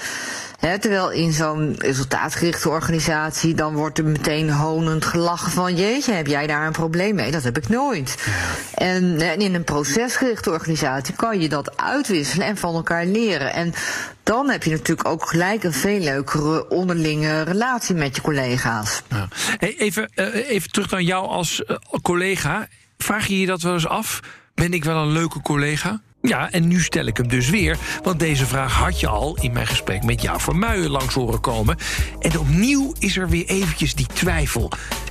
He, 0.65 0.79
terwijl 0.79 1.11
in 1.11 1.33
zo'n 1.33 1.75
resultaatgerichte 1.79 2.69
organisatie, 2.69 3.55
dan 3.55 3.75
wordt 3.75 3.99
er 3.99 4.05
meteen 4.05 4.51
honend 4.51 5.05
gelachen 5.05 5.53
van 5.53 5.77
jeetje, 5.77 6.13
heb 6.13 6.27
jij 6.27 6.47
daar 6.47 6.67
een 6.67 6.73
probleem 6.73 7.15
mee? 7.15 7.31
Dat 7.31 7.43
heb 7.43 7.57
ik 7.57 7.69
nooit. 7.69 8.29
En, 8.75 9.21
en 9.21 9.39
in 9.39 9.55
een 9.55 9.65
procesgerichte 9.65 10.51
organisatie 10.51 11.15
kan 11.15 11.41
je 11.41 11.49
dat 11.49 11.77
uitwisselen 11.77 12.47
en 12.47 12.57
van 12.57 12.75
elkaar 12.75 13.07
leren. 13.07 13.53
En 13.53 13.75
dan 14.23 14.51
heb 14.51 14.63
je 14.63 14.71
natuurlijk 14.71 15.09
ook 15.09 15.29
gelijk 15.29 15.65
een 15.65 15.73
veel 15.73 16.01
leukere 16.01 16.69
onderlinge 16.69 17.43
relatie 17.43 17.95
met 17.95 18.17
je 18.17 18.23
collega's. 18.23 19.03
Ja. 19.09 19.29
Hey, 19.57 19.75
even, 19.79 20.11
uh, 20.15 20.51
even 20.51 20.71
terug 20.71 20.91
naar 20.91 21.03
jou 21.03 21.27
als 21.27 21.63
uh, 21.67 21.77
collega. 22.03 22.69
Vraag 22.99 23.27
je 23.27 23.41
je 23.41 23.47
dat 23.47 23.63
wel 23.63 23.73
eens 23.73 23.89
af? 23.89 24.21
Ben 24.55 24.73
ik 24.73 24.85
wel 24.85 24.97
een 24.97 25.13
leuke 25.13 25.41
collega? 25.41 26.01
Ja, 26.29 26.51
en 26.51 26.69
nu 26.69 26.81
stel 26.81 27.07
ik 27.07 27.17
hem 27.17 27.29
dus 27.29 27.51
weer, 27.51 27.79
want 28.03 28.19
deze 28.19 28.47
vraag 28.47 28.73
had 28.73 29.01
je 29.01 29.07
al 29.07 29.39
in 29.41 29.53
mijn 29.53 29.67
gesprek 29.67 30.05
met 30.05 30.23
jou 30.23 30.41
Vermuijen 30.41 30.91
langs 30.91 31.15
horen 31.15 31.41
komen. 31.41 31.77
En 32.21 32.39
opnieuw 32.39 32.93
is 32.99 33.17
er 33.17 33.29
weer 33.29 33.47
eventjes 33.47 33.95
die 33.95 34.07
twijfel. 34.07 34.71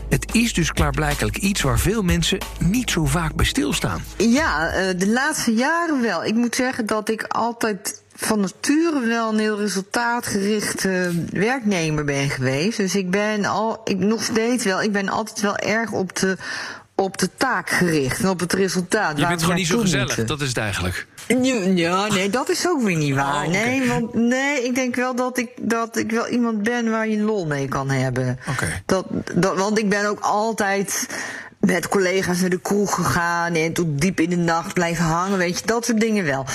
Het 0.10 0.36
is 0.36 0.54
dus 0.54 0.72
klaarblijkelijk 0.72 1.38
iets 1.38 1.62
waar 1.62 1.80
veel 1.80 2.02
mensen 2.02 2.38
niet 2.60 2.92
zo 2.92 3.06
vaak 3.06 3.36
bij 3.36 3.46
stilstaan. 3.46 4.04
Ja, 4.18 4.72
de 4.94 5.08
laatste 5.08 5.54
jaren 5.54 6.02
wel. 6.02 6.26
Ik 6.26 6.34
moet 6.34 6.56
zeggen 6.56 6.86
dat 6.86 7.10
ik 7.10 7.24
altijd 7.24 8.02
van 8.16 8.40
nature 8.40 9.00
wel 9.08 9.34
een 9.34 9.40
heel 9.40 9.60
resultaatgerichte 9.60 11.12
werknemer 11.32 12.04
ben 12.04 12.30
geweest. 12.30 12.78
Dus 12.78 12.96
ik 12.96 13.12
ben 13.12 13.46
al, 13.46 13.82
ik 13.84 13.98
nog 13.98 14.24
steeds 14.24 14.64
wel, 14.64 14.82
ik 14.82 14.92
ben 14.92 15.10
altijd 15.10 15.42
wel 15.42 15.58
erg 15.58 15.92
op 15.92 16.16
de, 16.16 16.38
op 17.04 17.18
de 17.18 17.30
taak 17.38 17.70
gericht 17.70 18.20
en 18.20 18.30
op 18.30 18.40
het 18.40 18.54
resultaat. 18.54 19.20
Je 19.20 19.28
bent 19.28 19.42
gewoon 19.42 19.56
niet 19.56 19.68
zo 19.68 19.80
gezellig, 19.80 20.06
moeten. 20.06 20.28
dat 20.28 20.42
is 20.42 20.48
het 20.48 20.58
eigenlijk. 20.58 21.08
Ja, 21.76 22.08
nee, 22.08 22.30
dat 22.30 22.50
is 22.50 22.68
ook 22.68 22.82
weer 22.82 22.98
niet 22.98 23.16
waar. 23.16 23.44
Oh, 23.44 23.50
okay. 23.50 23.64
Nee, 23.64 23.88
want 23.88 24.14
nee, 24.14 24.64
ik 24.64 24.76
denk 24.76 24.96
wel 24.96 25.16
dat 25.16 25.38
ik, 25.38 25.50
dat 25.62 25.98
ik 25.98 26.12
wel 26.12 26.28
iemand 26.28 26.64
ben 26.64 26.90
waar 26.90 27.08
je 27.08 27.18
lol 27.18 27.46
mee 27.46 27.68
kan 27.68 27.90
hebben. 27.90 28.40
Okay. 28.50 28.84
Dat, 28.86 29.06
dat, 29.34 29.58
want 29.58 29.78
ik 29.78 29.90
ben 29.90 30.06
ook 30.06 30.20
altijd 30.20 31.08
met 31.60 31.88
collega's 31.88 32.42
naar 32.42 32.50
de 32.50 32.60
kroeg 32.60 32.96
gegaan 32.96 33.54
en 33.54 33.74
tot 33.74 34.02
diep 34.02 34.20
in 34.20 34.30
de 34.30 34.36
nacht 34.36 34.74
blijven 34.74 35.06
hangen, 35.06 35.38
weet 35.38 35.60
je, 35.60 35.66
dat 35.66 35.86
soort 35.86 36.00
dingen 36.00 36.26
wel. 36.26 36.46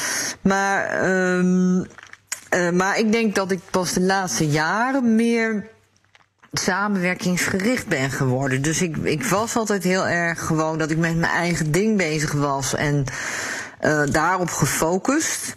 Maar, 0.40 1.09
um, 1.37 1.87
uh, 2.55 2.71
maar 2.71 2.99
ik 2.99 3.12
denk 3.12 3.35
dat 3.35 3.50
ik 3.50 3.61
pas 3.71 3.93
de 3.93 4.00
laatste 4.00 4.49
jaren 4.49 5.14
meer 5.14 5.67
samenwerkingsgericht 6.52 7.87
ben 7.87 8.11
geworden. 8.11 8.62
Dus 8.62 8.83
ik, 8.83 8.97
ik 8.97 9.25
was 9.25 9.57
altijd 9.57 9.83
heel 9.83 10.07
erg 10.07 10.47
gewoon 10.47 10.78
dat 10.78 10.90
ik 10.90 10.99
met 10.99 11.17
mijn 11.17 11.33
eigen 11.33 11.73
ding 11.73 11.97
bezig 11.97 12.33
was 12.33 12.75
en 12.75 13.05
uh, 13.81 14.03
daarop 14.11 14.51
gefocust. 14.51 15.55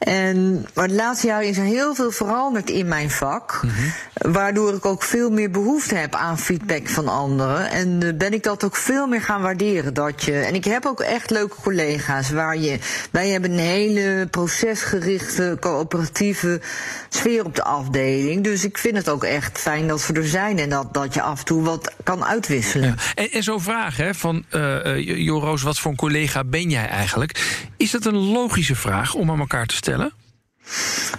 En, 0.00 0.66
maar 0.74 0.88
de 0.88 0.94
laatste 0.94 1.26
jaren 1.26 1.48
is 1.48 1.56
er 1.56 1.64
heel 1.64 1.94
veel 1.94 2.10
veranderd 2.10 2.70
in 2.70 2.88
mijn 2.88 3.10
vak. 3.10 3.60
Mm-hmm. 3.62 3.92
Waardoor 4.32 4.74
ik 4.74 4.86
ook 4.86 5.02
veel 5.02 5.30
meer 5.30 5.50
behoefte 5.50 5.94
heb 5.94 6.14
aan 6.14 6.38
feedback 6.38 6.88
van 6.88 7.08
anderen. 7.08 7.70
En 7.70 8.00
uh, 8.04 8.14
ben 8.14 8.32
ik 8.32 8.42
dat 8.42 8.64
ook 8.64 8.76
veel 8.76 9.06
meer 9.06 9.22
gaan 9.22 9.42
waarderen. 9.42 9.94
Dat 9.94 10.22
je, 10.22 10.32
en 10.32 10.54
ik 10.54 10.64
heb 10.64 10.86
ook 10.86 11.00
echt 11.00 11.30
leuke 11.30 11.56
collega's. 11.62 12.30
Waar 12.30 12.56
je, 12.56 12.78
wij 13.10 13.28
hebben 13.28 13.50
een 13.50 13.58
hele 13.58 14.28
procesgerichte, 14.30 15.56
coöperatieve 15.60 16.60
sfeer 17.08 17.44
op 17.44 17.54
de 17.54 17.64
afdeling. 17.64 18.44
Dus 18.44 18.64
ik 18.64 18.78
vind 18.78 18.96
het 18.96 19.08
ook 19.08 19.24
echt 19.24 19.58
fijn 19.58 19.88
dat 19.88 20.06
we 20.06 20.12
er 20.12 20.28
zijn. 20.28 20.58
En 20.58 20.68
dat, 20.68 20.94
dat 20.94 21.14
je 21.14 21.22
af 21.22 21.38
en 21.38 21.44
toe 21.44 21.62
wat 21.62 21.94
kan 22.02 22.24
uitwisselen. 22.24 22.88
Ja. 22.88 22.94
En, 23.14 23.30
en 23.30 23.42
zo'n 23.42 23.60
vraag 23.60 23.96
hè, 23.96 24.14
van 24.14 24.44
uh, 24.50 24.98
Joroos, 24.98 25.62
wat 25.62 25.78
voor 25.78 25.90
een 25.90 25.96
collega 25.96 26.44
ben 26.44 26.70
jij 26.70 26.88
eigenlijk? 26.88 27.66
Is 27.76 27.90
dat 27.90 28.04
een 28.04 28.32
logische 28.32 28.74
vraag 28.74 29.14
om 29.14 29.30
aan 29.30 29.40
elkaar 29.40 29.66
te 29.66 29.74
stellen? 29.74 29.88
eller? 29.90 30.10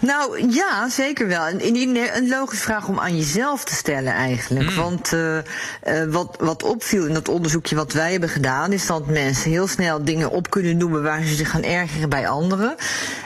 Nou 0.01 0.53
ja, 0.53 0.89
zeker 0.89 1.27
wel. 1.27 1.47
Een, 1.47 1.87
een 2.15 2.29
logische 2.29 2.63
vraag 2.63 2.87
om 2.87 2.99
aan 2.99 3.17
jezelf 3.17 3.63
te 3.63 3.75
stellen 3.75 4.13
eigenlijk. 4.13 4.69
Mm. 4.69 4.75
Want 4.75 5.13
uh, 5.13 5.37
uh, 5.37 5.41
wat, 6.09 6.35
wat 6.39 6.63
opviel 6.63 7.05
in 7.05 7.13
dat 7.13 7.29
onderzoekje 7.29 7.75
wat 7.75 7.93
wij 7.93 8.11
hebben 8.11 8.29
gedaan, 8.29 8.71
is 8.71 8.85
dat 8.85 9.07
mensen 9.07 9.51
heel 9.51 9.67
snel 9.67 10.03
dingen 10.03 10.31
op 10.31 10.49
kunnen 10.49 10.77
noemen 10.77 11.03
waar 11.03 11.23
ze 11.23 11.35
zich 11.35 11.49
gaan 11.49 11.63
ergeren 11.63 12.09
bij 12.09 12.27
anderen. 12.27 12.75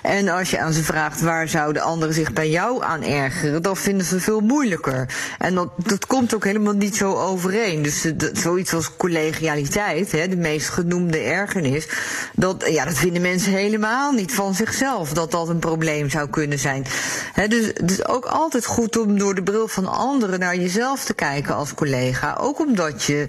En 0.01 0.29
als 0.29 0.49
je 0.49 0.59
aan 0.59 0.73
ze 0.73 0.83
vraagt 0.83 1.21
waar 1.21 1.47
zouden 1.47 1.81
anderen 1.81 2.13
zich 2.13 2.33
bij 2.33 2.49
jou 2.49 2.83
aan 2.83 3.03
ergeren, 3.03 3.61
dan 3.61 3.77
vinden 3.77 4.05
ze 4.05 4.19
veel 4.19 4.39
moeilijker. 4.39 5.09
En 5.38 5.55
dat, 5.55 5.69
dat 5.75 6.05
komt 6.05 6.35
ook 6.35 6.43
helemaal 6.43 6.73
niet 6.73 6.95
zo 6.95 7.13
overeen. 7.13 7.81
Dus 7.81 8.05
uh, 8.05 8.13
dat, 8.15 8.38
zoiets 8.38 8.73
als 8.73 8.95
collegialiteit, 8.97 10.11
hè, 10.11 10.27
de 10.27 10.38
meest 10.38 10.69
genoemde 10.69 11.17
ergernis, 11.17 11.88
dat, 12.33 12.65
ja, 12.69 12.85
dat 12.85 12.97
vinden 12.97 13.21
mensen 13.21 13.51
helemaal 13.51 14.11
niet 14.11 14.33
van 14.33 14.53
zichzelf. 14.53 15.13
Dat 15.13 15.31
dat 15.31 15.49
een 15.49 15.59
probleem 15.59 16.09
zou 16.15 16.30
kunnen 16.30 16.60
zijn. 16.60 16.86
He, 17.34 17.47
dus 17.47 17.65
het 17.65 17.91
is 17.91 18.08
ook 18.08 18.25
altijd 18.25 18.65
goed 18.65 18.97
om 18.97 19.17
door 19.17 19.36
de 19.36 19.43
bril 19.43 19.67
van 19.67 19.88
anderen 19.88 20.39
naar 20.39 20.56
jezelf 20.56 21.04
te 21.06 21.13
kijken 21.13 21.56
als 21.56 21.73
collega. 21.73 22.38
Ook 22.39 22.60
omdat 22.60 23.04
je. 23.04 23.28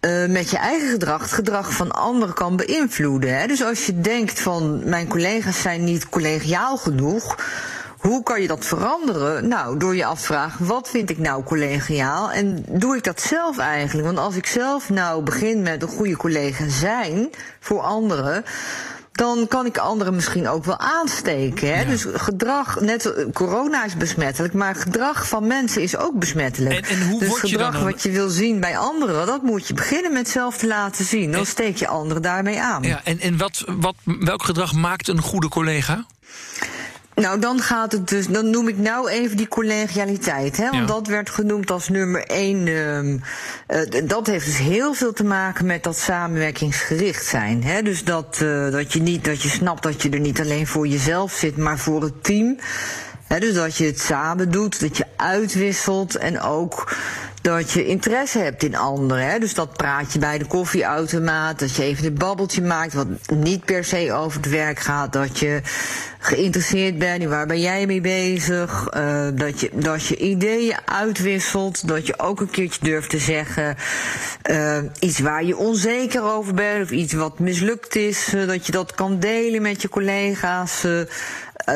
Uh, 0.00 0.26
met 0.28 0.50
je 0.50 0.56
eigen 0.56 0.88
gedrag 0.88 1.22
het 1.22 1.32
gedrag 1.32 1.72
van 1.72 1.92
anderen 1.92 2.34
kan 2.34 2.56
beïnvloeden. 2.56 3.48
Dus 3.48 3.64
als 3.64 3.86
je 3.86 4.00
denkt 4.00 4.40
van 4.40 4.88
mijn 4.88 5.08
collega's 5.08 5.60
zijn 5.60 5.84
niet 5.84 6.08
collegiaal 6.08 6.76
genoeg, 6.76 7.36
hoe 8.04 8.22
kan 8.22 8.40
je 8.40 8.46
dat 8.46 8.64
veranderen? 8.64 9.48
Nou, 9.48 9.78
door 9.78 9.96
je 9.96 10.04
af 10.04 10.20
te 10.20 10.26
vragen, 10.26 10.66
wat 10.66 10.88
vind 10.88 11.10
ik 11.10 11.18
nou 11.18 11.42
collegiaal? 11.42 12.30
En 12.30 12.64
doe 12.68 12.96
ik 12.96 13.04
dat 13.04 13.20
zelf 13.20 13.58
eigenlijk? 13.58 14.06
Want 14.06 14.18
als 14.18 14.36
ik 14.36 14.46
zelf 14.46 14.90
nou 14.90 15.22
begin 15.22 15.62
met 15.62 15.82
een 15.82 15.88
goede 15.88 16.16
collega 16.16 16.68
zijn 16.68 17.30
voor 17.60 17.80
anderen, 17.80 18.44
dan 19.14 19.48
kan 19.48 19.66
ik 19.66 19.78
anderen 19.78 20.14
misschien 20.14 20.48
ook 20.48 20.64
wel 20.64 20.78
aansteken. 20.78 21.74
Hè? 21.74 21.80
Ja. 21.80 21.88
Dus 21.88 22.06
gedrag, 22.12 22.80
net 22.80 23.14
corona 23.32 23.84
is 23.84 23.96
besmettelijk, 23.96 24.54
maar 24.54 24.74
gedrag 24.74 25.28
van 25.28 25.46
mensen 25.46 25.82
is 25.82 25.96
ook 25.96 26.18
besmettelijk. 26.18 26.86
En, 26.86 26.96
en 26.96 27.08
hoe 27.08 27.20
dus 27.20 27.28
word 27.28 27.40
gedrag 27.40 27.72
je 27.72 27.78
dan 27.78 27.90
wat 27.90 28.02
je 28.02 28.10
wil 28.10 28.28
zien 28.28 28.60
bij 28.60 28.78
anderen, 28.78 29.26
dat 29.26 29.42
moet 29.42 29.68
je 29.68 29.74
beginnen 29.74 30.12
met 30.12 30.28
zelf 30.28 30.56
te 30.56 30.66
laten 30.66 31.04
zien. 31.04 31.30
Dan 31.30 31.40
en, 31.40 31.46
steek 31.46 31.76
je 31.76 31.88
anderen 31.88 32.22
daarmee 32.22 32.60
aan. 32.60 32.82
Ja, 32.82 33.00
en 33.04 33.20
en 33.20 33.36
wat, 33.36 33.64
wat, 33.66 33.94
welk 34.04 34.42
gedrag 34.42 34.72
maakt 34.72 35.08
een 35.08 35.20
goede 35.20 35.48
collega? 35.48 36.04
Nou, 37.14 37.40
dan 37.40 37.60
gaat 37.60 37.92
het 37.92 38.08
dus, 38.08 38.26
dan 38.26 38.50
noem 38.50 38.68
ik 38.68 38.78
nou 38.78 39.08
even 39.08 39.36
die 39.36 39.48
collegialiteit. 39.48 40.56
Hè? 40.56 40.64
Want 40.70 40.88
ja. 40.88 40.94
dat 40.94 41.06
werd 41.06 41.30
genoemd 41.30 41.70
als 41.70 41.88
nummer 41.88 42.26
één. 42.26 42.68
Um, 42.68 43.22
uh, 43.68 43.80
dat 44.04 44.26
heeft 44.26 44.44
dus 44.44 44.58
heel 44.58 44.94
veel 44.94 45.12
te 45.12 45.24
maken 45.24 45.66
met 45.66 45.82
dat 45.82 45.96
samenwerkingsgericht 45.96 47.26
zijn. 47.26 47.64
Hè? 47.64 47.82
Dus 47.82 48.04
dat, 48.04 48.40
uh, 48.42 48.70
dat 48.70 48.92
je 48.92 49.00
niet, 49.00 49.24
dat 49.24 49.42
je 49.42 49.48
snapt 49.48 49.82
dat 49.82 50.02
je 50.02 50.10
er 50.10 50.20
niet 50.20 50.40
alleen 50.40 50.66
voor 50.66 50.86
jezelf 50.86 51.32
zit, 51.32 51.56
maar 51.56 51.78
voor 51.78 52.02
het 52.02 52.24
team. 52.24 52.58
Hè? 53.26 53.38
Dus 53.38 53.54
dat 53.54 53.76
je 53.76 53.84
het 53.84 54.00
samen 54.00 54.50
doet, 54.50 54.80
dat 54.80 54.96
je 54.96 55.06
uitwisselt 55.16 56.16
en 56.16 56.40
ook 56.40 56.96
dat 57.44 57.70
je 57.70 57.86
interesse 57.86 58.38
hebt 58.38 58.62
in 58.62 58.76
anderen. 58.76 59.30
Hè? 59.30 59.38
Dus 59.38 59.54
dat 59.54 59.76
praat 59.76 60.12
je 60.12 60.18
bij 60.18 60.38
de 60.38 60.44
koffieautomaat, 60.44 61.58
dat 61.58 61.76
je 61.76 61.82
even 61.82 62.06
een 62.06 62.14
babbeltje 62.14 62.62
maakt 62.62 62.92
wat 62.92 63.06
niet 63.34 63.64
per 63.64 63.84
se 63.84 64.12
over 64.12 64.40
het 64.40 64.50
werk 64.50 64.78
gaat, 64.78 65.12
dat 65.12 65.38
je 65.38 65.60
geïnteresseerd 66.18 66.98
bent 66.98 67.22
in 67.22 67.28
waar 67.28 67.46
ben 67.46 67.60
jij 67.60 67.86
mee 67.86 68.00
bezig, 68.00 68.88
uh, 68.96 69.26
dat, 69.34 69.60
je, 69.60 69.70
dat 69.72 70.06
je 70.06 70.16
ideeën 70.16 70.76
uitwisselt, 70.84 71.88
dat 71.88 72.06
je 72.06 72.18
ook 72.18 72.40
een 72.40 72.50
keertje 72.50 72.84
durft 72.84 73.10
te 73.10 73.18
zeggen 73.18 73.76
uh, 74.50 74.78
iets 74.98 75.18
waar 75.18 75.44
je 75.44 75.56
onzeker 75.56 76.22
over 76.22 76.54
bent 76.54 76.84
of 76.84 76.90
iets 76.90 77.12
wat 77.12 77.38
mislukt 77.38 77.96
is, 77.96 78.34
uh, 78.34 78.46
dat 78.46 78.66
je 78.66 78.72
dat 78.72 78.94
kan 78.94 79.18
delen 79.18 79.62
met 79.62 79.82
je 79.82 79.88
collega's. 79.88 80.86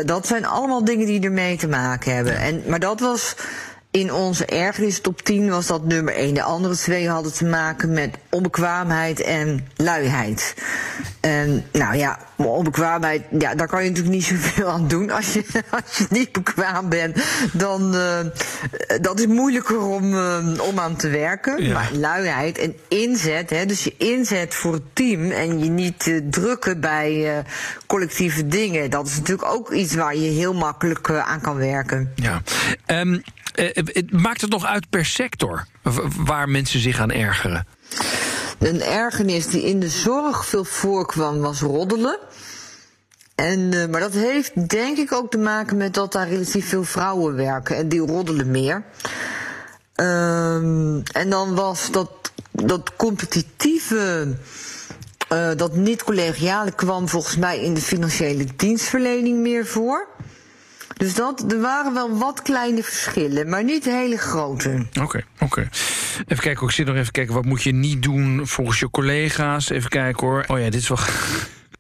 dat 0.05 0.27
zijn 0.27 0.47
allemaal 0.47 0.85
dingen 0.85 1.07
die 1.07 1.21
ermee 1.21 1.57
te 1.57 1.69
maken 1.69 2.15
hebben. 2.15 2.39
En, 2.39 2.63
maar 2.67 2.81
dat 2.81 3.01
was 3.01 3.35
in 3.91 4.13
onze 4.13 4.47
ergernis 4.47 5.01
top 5.01 5.23
10 5.23 5.51
was 5.51 5.67
dat 5.67 5.85
nummer 5.85 6.15
1. 6.15 6.35
De 6.35 6.43
andere 6.43 6.77
twee 6.77 7.09
hadden 7.09 7.33
te 7.33 7.45
maken 7.45 7.91
met 7.93 8.17
onbekwaamheid 8.31 9.21
en 9.21 9.69
luiheid. 9.77 10.55
En 11.21 11.65
nou 11.73 11.97
ja, 11.97 12.19
onbekwaamheid, 12.37 13.23
ja, 13.39 13.55
daar 13.55 13.67
kan 13.67 13.83
je 13.85 13.89
natuurlijk 13.89 14.17
niet 14.17 14.25
zoveel 14.25 14.69
aan 14.69 14.89
doen. 14.89 15.11
Als 15.11 15.33
je, 15.33 15.45
als 15.71 15.99
je 15.99 16.07
niet 16.11 16.33
bekwaam 16.33 16.89
bent, 16.89 17.25
dan 17.53 17.95
uh, 17.95 18.19
dat 19.01 19.19
is 19.19 19.27
moeilijker 19.27 19.81
om, 19.81 20.15
uh, 20.15 20.61
om 20.61 20.79
aan 20.79 20.97
te 20.97 21.09
werken. 21.09 21.63
Ja. 21.65 21.73
Maar 21.73 21.91
luiheid 21.93 22.59
en 22.59 22.77
inzet, 22.89 23.51
hè, 23.51 23.67
dus 23.67 23.85
je 23.85 23.95
inzet 23.99 24.55
voor 24.55 24.73
het 24.73 24.95
team 24.95 25.31
en 25.31 25.59
je 25.59 25.71
niet 25.71 26.07
uh, 26.07 26.21
drukken 26.31 26.81
bij 26.81 27.45
collectieve 27.87 28.47
dingen, 28.47 28.91
dat 28.91 29.07
is 29.07 29.17
natuurlijk 29.17 29.53
ook 29.53 29.73
iets 29.73 29.95
waar 29.95 30.17
je 30.17 30.31
heel 30.31 30.55
makkelijk 30.55 31.11
aan 31.11 31.41
kan 31.41 31.57
werken. 31.57 32.13
Ja. 32.15 32.43
Um, 32.87 33.23
maakt 34.11 34.41
het 34.41 34.51
nog 34.51 34.65
uit 34.65 34.91
per 34.91 35.05
sector 35.05 35.67
waar 36.17 36.49
mensen 36.49 36.81
zich 36.81 37.01
aan 37.01 37.11
ergeren? 37.11 37.67
Een 38.59 38.83
ergernis 38.83 39.47
die 39.47 39.63
in 39.63 39.81
de 39.81 39.89
zorg 39.89 40.47
veel 40.47 40.65
voorkwam 40.65 41.41
was 41.41 41.61
roddelen. 41.61 42.19
En, 43.35 43.59
uh, 43.75 43.87
maar 43.87 44.01
dat 44.01 44.13
heeft 44.13 44.69
denk 44.69 44.99
ik 44.99 45.13
ook 45.13 45.31
te 45.31 45.39
maken 45.39 45.77
met 45.77 45.95
dat 45.95 46.13
daar 46.13 46.29
relatief 46.29 46.69
veel 46.69 46.85
vrouwen 46.85 47.35
werken 47.35 47.77
en 47.77 47.89
die 47.89 48.01
roddelen 48.01 48.51
meer. 48.51 48.85
Um, 49.95 51.03
en 51.03 51.31
dan 51.31 51.55
was 51.55 51.91
dat, 51.91 52.11
dat 52.51 52.97
competitieve, 52.97 54.37
dat 55.57 55.77
niet-collegiale 55.77 56.73
kwam 56.73 57.09
volgens 57.09 57.37
mij 57.37 57.61
in 57.61 57.75
de 57.75 57.81
financiële 57.81 58.47
dienstverlening 58.57 59.39
meer 59.39 59.67
voor. 59.67 60.09
Dus 60.99 61.15
dat, 61.15 61.53
er 61.53 61.61
waren 61.61 61.95
wel 61.95 62.19
wat 62.19 62.43
kleine 62.43 62.83
verschillen, 62.83 63.49
maar 63.49 63.65
niet 63.65 63.85
hele 63.85 64.17
grote. 64.17 64.87
Oké, 65.03 65.21
oké. 65.41 65.69
Even 66.27 66.43
kijken, 66.43 66.67
ik 66.67 66.73
zit 66.73 66.87
nog 66.87 66.97
even 66.97 67.13
kijken, 67.13 67.35
wat 67.35 67.45
moet 67.45 67.63
je 67.63 67.73
niet 67.73 68.03
doen 68.03 68.47
volgens 68.47 68.79
je 68.79 68.91
collega's? 68.91 69.71
Even 69.71 69.91
kijken 69.91 70.27
hoor. 70.27 70.45
Oh 70.47 70.59
ja, 70.59 70.71
dit 70.71 70.81
is 70.81 70.89
wel... 70.89 70.99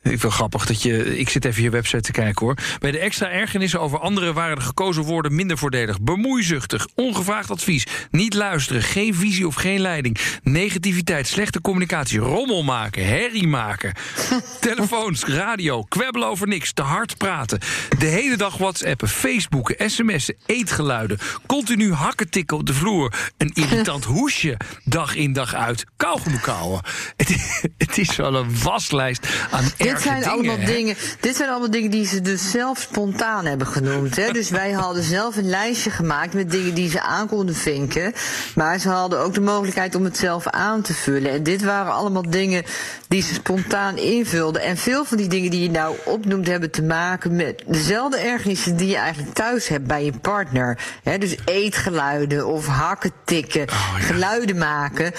Ik 0.02 0.20
vind 0.20 0.32
grappig 0.32 0.66
dat 0.66 0.82
je. 0.82 1.18
Ik 1.18 1.28
zit 1.28 1.44
even 1.44 1.62
je 1.62 1.70
website 1.70 2.00
te 2.00 2.12
kijken 2.12 2.46
hoor. 2.46 2.56
Bij 2.78 2.90
de 2.90 2.98
extra 2.98 3.30
ergernissen 3.30 3.80
over 3.80 3.98
anderen 3.98 4.34
waren 4.34 4.56
de 4.56 4.62
gekozen 4.62 5.02
woorden 5.02 5.34
minder 5.34 5.58
voordelig. 5.58 6.00
Bemoeizuchtig, 6.00 6.86
ongevraagd 6.94 7.50
advies, 7.50 7.86
niet 8.10 8.34
luisteren, 8.34 8.82
geen 8.82 9.14
visie 9.14 9.46
of 9.46 9.54
geen 9.54 9.80
leiding, 9.80 10.18
negativiteit, 10.42 11.26
slechte 11.26 11.60
communicatie, 11.60 12.18
rommel 12.18 12.62
maken, 12.62 13.06
herrie 13.06 13.46
maken, 13.46 13.92
telefoons, 14.60 15.24
radio, 15.24 15.82
kwebbelen 15.82 16.28
over 16.28 16.48
niks, 16.48 16.72
te 16.72 16.82
hard 16.82 17.16
praten, 17.16 17.58
de 17.98 18.06
hele 18.06 18.36
dag 18.36 18.56
WhatsAppen, 18.56 19.08
Facebooken, 19.08 19.90
sms'en, 19.90 20.36
eetgeluiden, 20.46 21.18
continu 21.46 21.92
hakken 21.92 22.30
tikken 22.30 22.56
op 22.56 22.66
de 22.66 22.74
vloer, 22.74 23.32
een 23.36 23.50
irritant 23.54 24.04
hoesje, 24.18 24.56
dag 24.84 25.14
in 25.14 25.32
dag 25.32 25.54
uit, 25.54 25.84
kauwgom 25.96 26.40
kauwen. 26.40 26.80
Het, 27.16 27.36
het 27.76 27.98
is 27.98 28.16
wel 28.16 28.34
een 28.34 28.62
waslijst 28.62 29.28
aan 29.50 29.64
dit 29.92 30.02
zijn 30.02 30.24
allemaal 30.24 30.64
dingen. 30.64 30.96
Dit 31.20 31.36
zijn 31.36 31.48
allemaal 31.50 31.70
dingen 31.70 31.90
die 31.90 32.06
ze 32.06 32.20
dus 32.20 32.50
zelf 32.50 32.78
spontaan 32.78 33.46
hebben 33.46 33.66
genoemd. 33.66 34.16
Hè? 34.16 34.32
Dus 34.32 34.50
wij 34.50 34.70
hadden 34.72 35.02
zelf 35.02 35.36
een 35.36 35.48
lijstje 35.48 35.90
gemaakt 35.90 36.34
met 36.34 36.50
dingen 36.50 36.74
die 36.74 36.90
ze 36.90 37.00
aan 37.00 37.28
konden 37.28 37.54
vinken. 37.54 38.12
Maar 38.54 38.78
ze 38.78 38.88
hadden 38.88 39.20
ook 39.20 39.34
de 39.34 39.40
mogelijkheid 39.40 39.94
om 39.94 40.04
het 40.04 40.16
zelf 40.16 40.46
aan 40.46 40.82
te 40.82 40.94
vullen. 40.94 41.30
En 41.30 41.42
dit 41.42 41.62
waren 41.62 41.92
allemaal 41.92 42.30
dingen 42.30 42.64
die 43.08 43.22
ze 43.22 43.34
spontaan 43.34 43.96
invulden. 43.96 44.62
En 44.62 44.76
veel 44.76 45.04
van 45.04 45.16
die 45.16 45.28
dingen 45.28 45.50
die 45.50 45.62
je 45.62 45.70
nou 45.70 45.96
opnoemt 46.04 46.46
hebben 46.46 46.70
te 46.70 46.82
maken 46.82 47.36
met 47.36 47.62
dezelfde 47.66 48.18
ergernissen 48.18 48.76
die 48.76 48.88
je 48.88 48.96
eigenlijk 48.96 49.34
thuis 49.34 49.68
hebt 49.68 49.86
bij 49.86 50.04
je 50.04 50.12
partner. 50.20 50.78
Hè? 51.02 51.18
Dus 51.18 51.36
eetgeluiden 51.44 52.46
of 52.46 52.66
hakken 52.66 53.12
tikken, 53.24 53.62
oh, 53.62 53.96
ja. 53.98 54.04
geluiden 54.04 54.58
maken. 54.58 55.12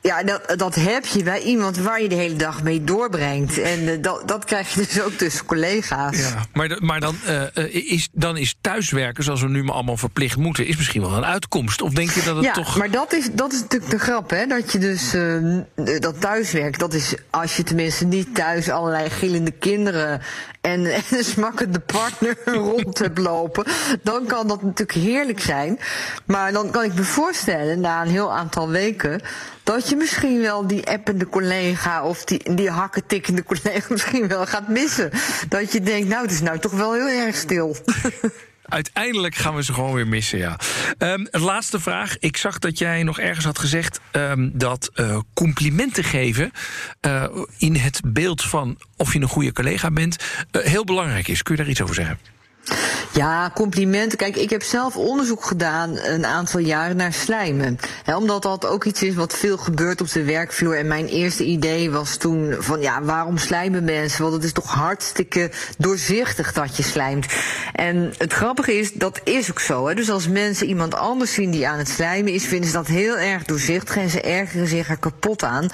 Ja, 0.00 0.22
dat, 0.22 0.54
dat 0.56 0.74
heb 0.74 1.06
je 1.06 1.22
bij 1.22 1.40
iemand 1.40 1.78
waar 1.78 2.02
je 2.02 2.08
de 2.08 2.14
hele 2.14 2.36
dag 2.36 2.62
mee 2.62 2.84
doorbrengt. 2.84 3.58
En 3.58 3.82
uh, 3.82 3.92
dat, 4.00 4.15
dat 4.24 4.44
krijg 4.44 4.74
je 4.74 4.80
dus 4.80 5.00
ook 5.00 5.12
tussen 5.12 5.46
collega's. 5.46 6.18
Ja, 6.18 6.44
maar, 6.52 6.76
maar 6.80 7.00
dan, 7.00 7.16
uh, 7.28 7.92
is, 7.92 8.08
dan 8.12 8.36
is 8.36 8.54
thuiswerken, 8.60 9.24
zoals 9.24 9.40
we 9.40 9.48
nu 9.48 9.64
maar 9.64 9.74
allemaal 9.74 9.96
verplicht 9.96 10.36
moeten, 10.36 10.66
is 10.66 10.76
misschien 10.76 11.00
wel 11.00 11.16
een 11.16 11.24
uitkomst. 11.24 11.82
Of 11.82 11.92
denk 11.92 12.10
je 12.10 12.22
dat 12.22 12.36
het 12.36 12.44
ja, 12.44 12.52
toch. 12.52 12.76
Maar 12.76 12.90
dat 12.90 13.12
is, 13.12 13.28
dat 13.32 13.52
is 13.52 13.60
natuurlijk 13.60 13.90
de 13.90 13.98
grap, 13.98 14.30
hè? 14.30 14.46
Dat 14.46 14.72
je 14.72 14.78
dus 14.78 15.14
uh, 15.14 15.60
dat 15.98 16.20
thuiswerk, 16.20 16.78
dat 16.78 16.94
is 16.94 17.14
als 17.30 17.56
je 17.56 17.62
tenminste 17.62 18.04
niet 18.04 18.34
thuis 18.34 18.70
allerlei 18.70 19.10
gillende 19.10 19.50
kinderen 19.50 20.20
en, 20.60 20.86
en 20.94 21.02
een 21.10 21.24
smakkende 21.24 21.80
partner 21.80 22.36
rond 22.70 22.98
hebt 22.98 23.18
lopen, 23.18 23.64
dan 24.02 24.26
kan 24.26 24.48
dat 24.48 24.62
natuurlijk 24.62 24.98
heerlijk 24.98 25.40
zijn. 25.40 25.78
Maar 26.24 26.52
dan 26.52 26.70
kan 26.70 26.84
ik 26.84 26.94
me 26.94 27.04
voorstellen, 27.04 27.80
na 27.80 28.02
een 28.02 28.10
heel 28.10 28.32
aantal 28.32 28.68
weken, 28.68 29.20
dat 29.66 29.88
je 29.88 29.96
misschien 29.96 30.40
wel 30.40 30.66
die 30.66 30.86
appende 30.86 31.28
collega 31.28 32.04
of 32.04 32.24
die, 32.24 32.54
die 32.54 32.70
hakken 32.70 33.06
tikkende 33.06 33.42
collega 33.42 33.86
misschien 33.94 34.28
wel 34.28 34.46
gaat 34.46 34.68
missen. 34.68 35.10
Dat 35.48 35.72
je 35.72 35.80
denkt, 35.80 36.08
nou, 36.08 36.22
het 36.22 36.32
is 36.32 36.40
nou 36.40 36.58
toch 36.58 36.72
wel 36.72 36.94
heel 36.94 37.08
erg 37.08 37.36
stil. 37.36 37.76
Uiteindelijk 38.68 39.34
gaan 39.34 39.54
we 39.54 39.62
ze 39.62 39.72
gewoon 39.72 39.92
weer 39.92 40.06
missen, 40.06 40.38
ja. 40.38 40.58
Um, 40.98 41.28
laatste 41.30 41.80
vraag. 41.80 42.18
Ik 42.18 42.36
zag 42.36 42.58
dat 42.58 42.78
jij 42.78 43.02
nog 43.02 43.18
ergens 43.18 43.44
had 43.44 43.58
gezegd 43.58 44.00
um, 44.12 44.50
dat 44.54 44.90
uh, 44.94 45.18
complimenten 45.34 46.04
geven 46.04 46.50
uh, 47.06 47.24
in 47.58 47.76
het 47.76 48.00
beeld 48.04 48.42
van 48.42 48.78
of 48.96 49.12
je 49.12 49.20
een 49.20 49.28
goede 49.28 49.52
collega 49.52 49.90
bent 49.90 50.16
uh, 50.52 50.62
heel 50.62 50.84
belangrijk 50.84 51.28
is. 51.28 51.42
Kun 51.42 51.56
je 51.56 51.62
daar 51.62 51.70
iets 51.70 51.82
over 51.82 51.94
zeggen? 51.94 52.35
Ja, 53.12 53.50
complimenten. 53.54 54.18
Kijk, 54.18 54.36
ik 54.36 54.50
heb 54.50 54.62
zelf 54.62 54.96
onderzoek 54.96 55.44
gedaan 55.44 55.98
een 55.98 56.26
aantal 56.26 56.60
jaren 56.60 56.96
naar 56.96 57.12
slijmen. 57.12 57.78
omdat 58.16 58.42
dat 58.42 58.66
ook 58.66 58.84
iets 58.84 59.02
is 59.02 59.14
wat 59.14 59.36
veel 59.36 59.56
gebeurt 59.56 60.00
op 60.00 60.12
de 60.12 60.24
werkvloer. 60.24 60.78
En 60.78 60.86
mijn 60.86 61.06
eerste 61.06 61.44
idee 61.44 61.90
was 61.90 62.16
toen 62.16 62.54
van 62.58 62.80
ja, 62.80 63.02
waarom 63.02 63.38
slijmen 63.38 63.84
mensen? 63.84 64.22
Want 64.22 64.34
het 64.34 64.44
is 64.44 64.52
toch 64.52 64.72
hartstikke 64.72 65.50
doorzichtig 65.78 66.52
dat 66.52 66.76
je 66.76 66.82
slijmt. 66.82 67.26
En 67.72 68.12
het 68.18 68.32
grappige 68.32 68.78
is, 68.78 68.92
dat 68.92 69.20
is 69.24 69.50
ook 69.50 69.60
zo. 69.60 69.94
Dus 69.94 70.10
als 70.10 70.28
mensen 70.28 70.66
iemand 70.66 70.94
anders 70.94 71.32
zien 71.32 71.50
die 71.50 71.68
aan 71.68 71.78
het 71.78 71.88
slijmen 71.88 72.32
is, 72.32 72.44
vinden 72.44 72.70
ze 72.70 72.76
dat 72.76 72.86
heel 72.86 73.18
erg 73.18 73.44
doorzichtig 73.44 73.96
en 73.96 74.10
ze 74.10 74.20
ergeren 74.20 74.68
zich 74.68 74.88
er 74.88 74.98
kapot 74.98 75.42
aan. 75.42 75.68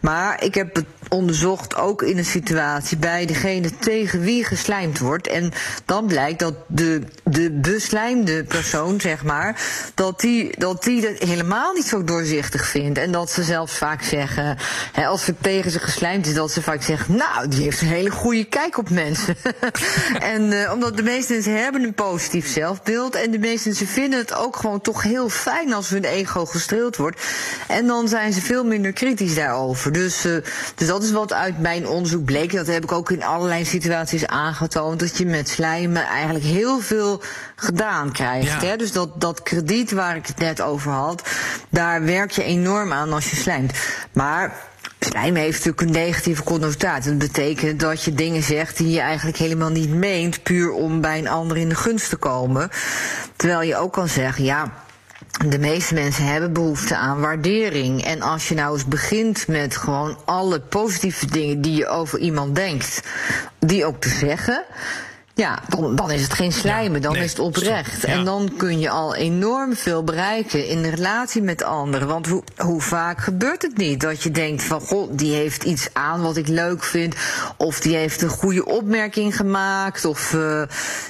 Maar 0.00 0.44
ik 0.44 0.54
heb 0.54 0.74
het 0.74 0.86
onderzocht 1.08 1.76
ook 1.76 2.02
in 2.02 2.18
een 2.18 2.24
situatie 2.24 2.96
bij 2.96 3.26
degene 3.26 3.78
tegen 3.78 4.20
wie 4.20 4.44
geslijmd 4.44 4.98
wordt. 4.98 5.26
En 5.26 5.52
dan 5.84 6.06
blijkt 6.06 6.38
dat 6.38 6.54
de, 6.66 7.02
de 7.24 7.50
beslijmde 7.50 8.44
persoon, 8.44 9.00
zeg 9.00 9.24
maar, 9.24 9.60
dat 9.94 10.20
die, 10.20 10.58
dat 10.58 10.84
die 10.84 11.06
het 11.06 11.18
helemaal 11.18 11.72
niet 11.72 11.86
zo 11.86 12.04
doorzichtig 12.04 12.66
vindt. 12.66 12.98
En 12.98 13.12
dat 13.12 13.30
ze 13.30 13.42
zelfs 13.42 13.76
vaak 13.76 14.02
zeggen, 14.02 14.58
hè, 14.92 15.06
als 15.06 15.24
ze 15.24 15.34
tegen 15.40 15.70
ze 15.70 15.78
geslijmd 15.78 16.26
is, 16.26 16.34
dat 16.34 16.50
ze 16.50 16.62
vaak 16.62 16.82
zeggen, 16.82 17.16
nou, 17.16 17.48
die 17.48 17.62
heeft 17.62 17.80
een 17.80 17.88
hele 17.88 18.10
goede 18.10 18.44
kijk 18.44 18.78
op 18.78 18.90
mensen. 18.90 19.36
en 20.34 20.52
uh, 20.52 20.72
omdat 20.72 20.96
de 20.96 21.02
meeste 21.02 21.32
mensen 21.32 21.62
hebben 21.62 21.82
een 21.82 21.94
positief 21.94 22.48
zelfbeeld. 22.48 23.14
En 23.14 23.30
de 23.30 23.38
meeste 23.38 23.68
mensen 23.68 23.86
vinden 23.86 24.18
het 24.18 24.34
ook 24.34 24.56
gewoon 24.56 24.80
toch 24.80 25.02
heel 25.02 25.28
fijn 25.28 25.72
als 25.72 25.88
hun 25.88 26.04
ego 26.04 26.46
gestreeld 26.46 26.96
wordt. 26.96 27.22
En 27.68 27.86
dan 27.86 28.08
zijn 28.08 28.32
ze 28.32 28.40
veel 28.40 28.64
minder 28.64 28.92
kritisch 28.92 29.34
daarover. 29.34 29.92
Dus, 29.92 30.26
uh, 30.26 30.36
dus 30.74 30.86
dat 30.86 30.95
is 31.02 31.10
wat 31.10 31.32
uit 31.32 31.58
mijn 31.58 31.88
onderzoek 31.88 32.24
bleek. 32.24 32.52
Dat 32.52 32.66
heb 32.66 32.84
ik 32.84 32.92
ook 32.92 33.10
in 33.10 33.24
allerlei 33.24 33.64
situaties 33.64 34.26
aangetoond. 34.26 35.00
Dat 35.00 35.18
je 35.18 35.26
met 35.26 35.48
slijmen 35.48 36.02
eigenlijk 36.04 36.44
heel 36.44 36.80
veel 36.80 37.22
gedaan 37.56 38.12
krijgt. 38.12 38.62
Ja. 38.62 38.68
Hè? 38.68 38.76
Dus 38.76 38.92
dat, 38.92 39.20
dat 39.20 39.42
krediet 39.42 39.92
waar 39.92 40.16
ik 40.16 40.26
het 40.26 40.38
net 40.38 40.60
over 40.60 40.92
had, 40.92 41.28
daar 41.68 42.04
werk 42.04 42.30
je 42.30 42.42
enorm 42.42 42.92
aan 42.92 43.12
als 43.12 43.30
je 43.30 43.36
slijmt. 43.36 43.72
Maar 44.12 44.52
Slijmen 44.98 45.40
heeft 45.40 45.64
natuurlijk 45.64 45.80
een 45.80 46.04
negatieve 46.04 46.42
connotatie. 46.42 47.10
Dat 47.10 47.18
betekent 47.18 47.80
dat 47.80 48.02
je 48.02 48.14
dingen 48.14 48.42
zegt 48.42 48.76
die 48.76 48.90
je 48.90 49.00
eigenlijk 49.00 49.36
helemaal 49.36 49.70
niet 49.70 49.94
meent, 49.94 50.42
puur 50.42 50.72
om 50.72 51.00
bij 51.00 51.18
een 51.18 51.28
ander 51.28 51.56
in 51.56 51.68
de 51.68 51.74
gunst 51.74 52.08
te 52.08 52.16
komen. 52.16 52.70
Terwijl 53.36 53.62
je 53.62 53.76
ook 53.76 53.92
kan 53.92 54.08
zeggen, 54.08 54.44
ja, 54.44 54.72
de 55.44 55.58
meeste 55.58 55.94
mensen 55.94 56.24
hebben 56.24 56.52
behoefte 56.52 56.96
aan 56.96 57.20
waardering. 57.20 58.04
En 58.04 58.22
als 58.22 58.48
je 58.48 58.54
nou 58.54 58.72
eens 58.72 58.86
begint 58.86 59.48
met 59.48 59.76
gewoon 59.76 60.18
alle 60.24 60.60
positieve 60.60 61.26
dingen 61.26 61.60
die 61.60 61.76
je 61.76 61.86
over 61.86 62.18
iemand 62.18 62.54
denkt, 62.54 63.00
die 63.58 63.84
ook 63.84 64.00
te 64.00 64.08
zeggen 64.08 64.64
Ja, 65.36 65.58
dan, 65.68 65.96
dan 65.96 66.10
is 66.10 66.22
het 66.22 66.32
geen 66.32 66.52
slijmen, 66.52 67.02
dan 67.02 67.12
nee, 67.12 67.24
is 67.24 67.30
het 67.30 67.38
oprecht. 67.38 68.02
ja. 68.02 68.08
En 68.08 68.24
dan 68.24 68.52
kun 68.56 68.78
je 68.78 68.90
al 68.90 69.14
enorm 69.14 69.76
veel 69.76 70.04
bereiken 70.04 70.68
in 70.68 70.82
de 70.82 70.88
relatie 70.88 71.42
met 71.42 71.62
anderen. 71.62 72.08
Want 72.08 72.26
hoe, 72.26 72.42
hoe 72.56 72.80
vaak 72.80 73.20
gebeurt 73.20 73.62
het 73.62 73.76
niet 73.76 74.00
dat 74.00 74.22
je 74.22 74.30
denkt 74.30 74.62
van... 74.62 74.80
goh, 74.80 75.10
die 75.12 75.34
heeft 75.34 75.64
iets 75.64 75.88
aan 75.92 76.22
wat 76.22 76.36
ik 76.36 76.48
leuk 76.48 76.84
vind... 76.84 77.14
of 77.56 77.80
die 77.80 77.96
heeft 77.96 78.22
een 78.22 78.28
goede 78.28 78.64
opmerking 78.64 79.36
gemaakt... 79.36 80.04
of 80.04 80.34
eh, 80.34 80.62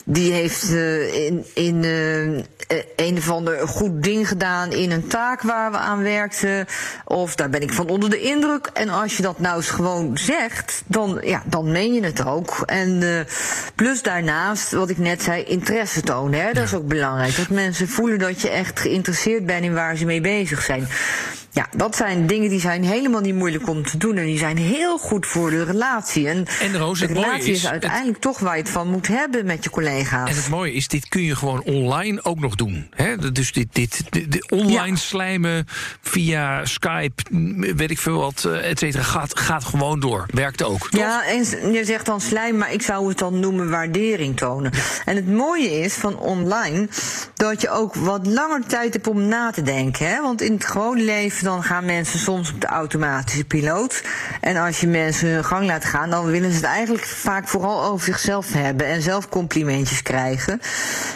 die 0.05 0.33
heeft 0.33 0.71
eh, 0.71 1.27
in, 1.27 1.45
in 1.55 1.85
eh, 1.85 2.83
een 2.97 3.17
of 3.17 3.31
ander 3.31 3.69
goed 3.69 4.03
ding 4.03 4.29
gedaan... 4.29 4.73
in 4.73 4.91
een 4.91 5.07
taak 5.07 5.43
waar 5.43 5.71
we 5.71 5.79
aan 5.79 6.03
werkten... 6.03 6.67
of 7.05 7.35
daar 7.35 7.51
ben 7.51 7.63
ik 7.63 7.73
van 7.73 7.89
onder 7.89 8.11
de 8.11 8.21
indruk. 8.21 8.71
En 8.73 8.89
als 8.89 9.17
je 9.17 9.23
dat 9.23 9.39
nou 9.39 9.57
eens 9.57 9.71
gewoon 9.71 10.19
zegt, 10.19 10.83
dan, 10.87 11.21
ja, 11.23 11.43
dan 11.45 11.71
meen 11.71 11.93
je 11.93 12.05
het 12.05 12.25
ook. 12.25 12.63
En 12.65 13.27
plus 13.75 14.03
daarnaast, 14.17 14.73
wat 14.73 14.91
ik 14.91 14.99
net 14.99 15.23
zei, 15.23 15.43
interesse 15.43 16.01
tonen. 16.01 16.41
Hè? 16.41 16.53
Dat 16.53 16.65
is 16.65 16.75
ook 16.75 16.89
belangrijk. 16.89 17.37
Dat 17.37 17.49
mensen 17.49 17.89
voelen 17.89 18.19
dat 18.19 18.41
je 18.41 18.49
echt 18.49 18.81
geïnteresseerd 18.81 19.47
bent 19.47 19.65
in 19.65 19.75
waar 19.75 19.97
ze 19.97 20.05
mee 20.05 20.21
bezig 20.21 20.63
zijn. 20.63 20.89
Ja, 21.57 21.67
dat 21.77 21.97
zijn 21.97 22.27
dingen 22.27 22.49
die 22.51 22.61
zijn 22.61 22.85
helemaal 22.85 23.21
niet 23.21 23.35
moeilijk 23.35 23.69
om 23.69 23.83
te 23.83 23.97
doen. 23.99 24.17
En 24.17 24.25
die 24.25 24.39
zijn 24.39 24.57
heel 24.57 24.99
goed 24.99 25.27
voor 25.27 25.51
de 25.51 25.65
relatie. 25.65 26.29
En, 26.29 26.47
En 26.61 26.77
Roos, 26.79 26.99
de 26.99 27.07
relatie 27.07 27.53
is, 27.53 27.59
is, 27.63 27.67
uiteindelijk 27.69 28.19
toch 28.19 28.39
waar 28.39 28.57
je 28.57 28.63
het 28.63 28.71
van 28.71 28.89
moet 28.91 29.07
hebben 29.07 29.47
met 29.47 29.65
je 29.65 29.71
collega's. 29.71 30.31
En 30.31 30.37
het 30.37 30.49
mooie 30.49 30.73
is, 30.73 30.89
dit 30.89 31.09
kun 31.09 31.23
je 31.23 31.37
gewoon 31.37 31.63
online 31.63 32.25
ook 32.25 32.39
nog 32.41 32.55
doen. 32.55 32.87
Hè? 32.95 33.33
Dus 33.33 33.53
dit, 33.53 33.67
dit, 33.73 34.03
dit- 34.11 34.33
dit 34.33 34.51
online 34.51 34.87
Ja. 34.87 34.97
slijmen 34.97 35.67
via 36.01 36.65
Skype, 36.65 37.23
m, 37.31 37.61
weet 37.77 37.91
ik 37.91 37.99
veel 37.99 38.19
wat, 38.19 38.45
eh, 38.45 38.71
et 38.71 38.79
cetera, 38.79 39.03
gaat, 39.03 39.39
gaat 39.39 39.65
gewoon 39.65 40.01
door. 40.01 40.27
Werkt 40.35 40.63
ook. 40.63 40.89
toch? 40.91 41.01
Ja, 41.01 41.27
en 41.27 41.73
je 41.73 41.85
zegt 41.85 42.07
dan 42.07 42.21
slijm, 42.21 42.57
maar 42.57 42.73
ik 42.73 42.83
zou 42.83 43.09
het 43.09 43.19
dan 43.19 43.41
noemen 43.41 43.71
waardering 43.71 44.37
tonen. 44.37 44.73
En 45.05 45.17
het 45.17 45.29
mooie 45.33 45.81
is 45.81 45.95
van 45.95 46.19
online 46.19 46.89
dat 47.35 47.61
je 47.61 47.71
ook 47.71 47.95
wat 47.95 48.27
langer 48.27 48.67
tijd 48.67 48.93
hebt 48.93 49.07
om 49.07 49.23
na 49.29 49.51
te 49.51 49.63
denken. 49.63 50.09
Hè? 50.09 50.23
Want 50.23 50.41
in 50.41 50.53
het 50.53 50.65
gewone 50.67 51.03
leven 51.03 51.45
dan 51.47 51.63
gaan 51.63 51.85
mensen 51.85 52.19
soms 52.19 52.53
op 52.53 52.61
de 52.61 52.67
automatische 52.67 53.45
piloot. 53.45 54.03
En 54.41 54.57
als 54.57 54.81
je 54.81 54.87
mensen 54.87 55.29
hun 55.29 55.45
gang 55.45 55.67
laat 55.67 55.85
gaan, 55.85 56.11
dan 56.11 56.27
willen 56.27 56.51
ze 56.51 56.57
het 56.57 56.65
eigenlijk 56.65 57.05
vaak 57.05 57.49
vooral 57.49 57.85
over 57.85 58.05
zichzelf 58.05 58.53
hebben 58.53 58.87
en 58.87 59.03
zelf 59.03 59.29
complimentjes 59.29 60.03
krijgen. 60.03 60.61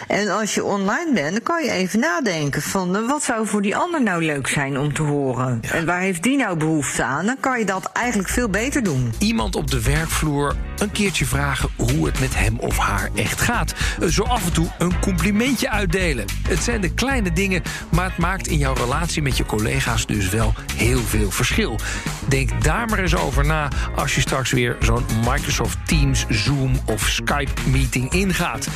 En 0.07 0.29
als 0.29 0.53
je 0.53 0.63
online 0.63 1.13
bent, 1.13 1.31
dan 1.31 1.43
kan 1.43 1.63
je 1.63 1.71
even 1.71 1.99
nadenken 1.99 2.61
van 2.61 2.95
eh, 2.95 3.07
wat 3.07 3.23
zou 3.23 3.47
voor 3.47 3.61
die 3.61 3.75
ander 3.75 4.03
nou 4.03 4.23
leuk 4.23 4.47
zijn 4.47 4.77
om 4.77 4.93
te 4.93 5.01
horen. 5.01 5.59
En 5.71 5.85
waar 5.85 5.99
heeft 5.99 6.23
die 6.23 6.37
nou 6.37 6.57
behoefte 6.57 7.03
aan? 7.03 7.25
Dan 7.25 7.37
kan 7.39 7.59
je 7.59 7.65
dat 7.65 7.89
eigenlijk 7.93 8.29
veel 8.29 8.49
beter 8.49 8.83
doen. 8.83 9.13
Iemand 9.17 9.55
op 9.55 9.71
de 9.71 9.81
werkvloer 9.81 10.55
een 10.77 10.91
keertje 10.91 11.25
vragen 11.25 11.69
hoe 11.77 12.05
het 12.05 12.19
met 12.19 12.35
hem 12.35 12.59
of 12.59 12.77
haar 12.77 13.09
echt 13.15 13.41
gaat. 13.41 13.73
Eh, 14.01 14.07
Zo 14.07 14.23
af 14.23 14.45
en 14.45 14.53
toe 14.53 14.67
een 14.77 14.99
complimentje 14.99 15.69
uitdelen. 15.69 16.25
Het 16.47 16.63
zijn 16.63 16.81
de 16.81 16.93
kleine 16.93 17.33
dingen, 17.33 17.61
maar 17.89 18.05
het 18.05 18.17
maakt 18.17 18.47
in 18.47 18.57
jouw 18.57 18.73
relatie 18.73 19.21
met 19.21 19.37
je 19.37 19.45
collega's 19.45 20.05
dus 20.05 20.20
wel 20.29 20.53
heel 20.75 20.99
veel 20.99 21.31
verschil. 21.31 21.79
Denk 22.27 22.63
daar 22.63 22.87
maar 22.87 22.99
eens 22.99 23.15
over 23.15 23.45
na 23.45 23.67
als 23.95 24.15
je 24.15 24.21
straks 24.21 24.51
weer 24.51 24.77
zo'n 24.79 25.05
Microsoft 25.25 25.77
Teams, 25.87 26.25
Zoom 26.29 26.79
of 26.85 27.07
Skype 27.07 27.51
meeting 27.69 28.11
ingaat. 28.11 28.67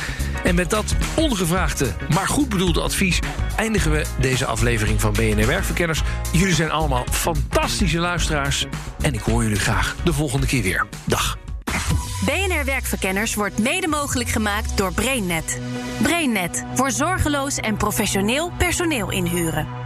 En 0.44 0.54
met 0.54 0.70
dat 0.70 0.94
ongevraagde, 1.16 1.86
maar 2.14 2.28
goed 2.28 2.48
bedoelde 2.48 2.80
advies 2.80 3.18
eindigen 3.56 3.90
we 3.90 4.04
deze 4.20 4.46
aflevering 4.46 5.00
van 5.00 5.12
BNR 5.12 5.46
Werkverkenners. 5.46 6.02
Jullie 6.32 6.54
zijn 6.54 6.70
allemaal 6.70 7.04
fantastische 7.10 7.98
luisteraars 7.98 8.66
en 9.00 9.14
ik 9.14 9.20
hoor 9.20 9.42
jullie 9.42 9.58
graag 9.58 9.96
de 10.04 10.12
volgende 10.12 10.46
keer 10.46 10.62
weer. 10.62 10.86
Dag. 11.04 11.38
BNR 12.24 12.64
Werkverkenners 12.64 13.34
wordt 13.34 13.58
mede 13.58 13.88
mogelijk 13.88 14.28
gemaakt 14.28 14.76
door 14.76 14.92
BrainNet. 14.92 15.60
BrainNet 16.02 16.64
voor 16.74 16.90
zorgeloos 16.90 17.56
en 17.56 17.76
professioneel 17.76 18.52
personeel 18.58 19.10
inhuren. 19.10 19.85